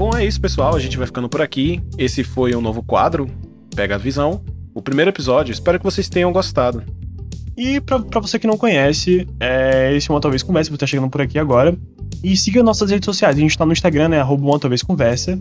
Bom, 0.00 0.16
é 0.16 0.24
isso, 0.24 0.40
pessoal. 0.40 0.74
A 0.74 0.78
gente 0.78 0.96
vai 0.96 1.06
ficando 1.06 1.28
por 1.28 1.42
aqui. 1.42 1.78
Esse 1.98 2.24
foi 2.24 2.56
um 2.56 2.60
novo 2.62 2.82
quadro, 2.82 3.28
Pega 3.76 3.96
a 3.96 3.98
Visão. 3.98 4.42
O 4.74 4.80
primeiro 4.80 5.10
episódio. 5.10 5.52
Espero 5.52 5.78
que 5.78 5.84
vocês 5.84 6.08
tenham 6.08 6.32
gostado. 6.32 6.82
E 7.54 7.82
pra 7.82 8.18
você 8.18 8.38
que 8.38 8.46
não 8.46 8.56
conhece, 8.56 9.28
é, 9.38 9.94
esse 9.94 10.10
é 10.10 10.14
uma 10.14 10.18
Talvez 10.18 10.42
Conversa, 10.42 10.70
você 10.70 10.78
tá 10.78 10.86
chegando 10.86 11.10
por 11.10 11.20
aqui 11.20 11.38
agora. 11.38 11.76
E 12.24 12.34
siga 12.34 12.62
nossas 12.62 12.90
redes 12.90 13.04
sociais. 13.04 13.36
A 13.36 13.40
gente 13.40 13.58
tá 13.58 13.66
no 13.66 13.74
Instagram, 13.74 14.08
né? 14.08 14.20
Arroba 14.20 14.42
uma 14.42 14.58
Talvez 14.58 14.82
Conversa. 14.82 15.38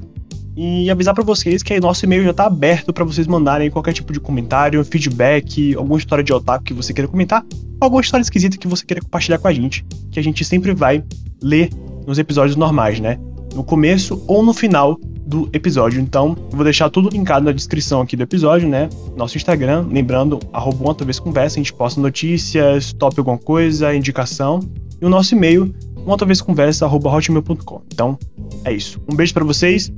E 0.57 0.91
avisar 0.91 1.13
para 1.13 1.23
vocês 1.23 1.63
que 1.63 1.79
nosso 1.79 2.03
e-mail 2.03 2.25
já 2.25 2.33
tá 2.33 2.45
aberto 2.45 2.91
para 2.91 3.05
vocês 3.05 3.27
mandarem 3.27 3.71
qualquer 3.71 3.93
tipo 3.93 4.11
de 4.11 4.19
comentário, 4.19 4.83
feedback, 4.83 5.73
alguma 5.73 5.97
história 5.97 6.21
de 6.21 6.33
otaku 6.33 6.65
que 6.65 6.73
você 6.73 6.93
queira 6.93 7.07
comentar, 7.07 7.45
alguma 7.79 8.01
história 8.01 8.23
esquisita 8.23 8.57
que 8.57 8.67
você 8.67 8.85
queira 8.85 9.01
compartilhar 9.01 9.37
com 9.37 9.47
a 9.47 9.53
gente, 9.53 9.85
que 10.11 10.19
a 10.19 10.23
gente 10.23 10.43
sempre 10.43 10.73
vai 10.73 11.01
ler 11.41 11.69
nos 12.05 12.19
episódios 12.19 12.57
normais, 12.57 12.99
né? 12.99 13.17
No 13.55 13.63
começo 13.63 14.23
ou 14.27 14.43
no 14.43 14.53
final 14.53 14.99
do 15.25 15.47
episódio. 15.53 16.01
Então, 16.01 16.35
vou 16.49 16.63
deixar 16.63 16.89
tudo 16.89 17.09
linkado 17.09 17.45
na 17.45 17.51
descrição 17.51 18.01
aqui 18.01 18.15
do 18.15 18.23
episódio, 18.23 18.67
né? 18.67 18.89
Nosso 19.15 19.37
Instagram, 19.37 19.85
lembrando, 19.89 20.39
arroba 20.51 20.83
uma 20.83 20.95
conversa, 21.21 21.57
a 21.57 21.59
gente 21.59 21.71
posta 21.71 22.01
notícias, 22.01 22.91
top 22.93 23.19
alguma 23.19 23.37
coisa, 23.37 23.93
indicação. 23.93 24.59
E 24.99 25.05
o 25.05 25.09
nosso 25.09 25.35
e-mail, 25.35 25.73
uma 26.05 26.17
conversa, 26.43 26.85
arroba 26.85 27.15
hotmail.com. 27.15 27.81
Então, 27.93 28.17
é 28.65 28.73
isso. 28.73 28.99
Um 29.11 29.15
beijo 29.15 29.33
para 29.33 29.45
vocês 29.45 29.91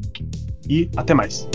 e 0.68 0.90
até 0.98 1.14
mais. 1.14 1.48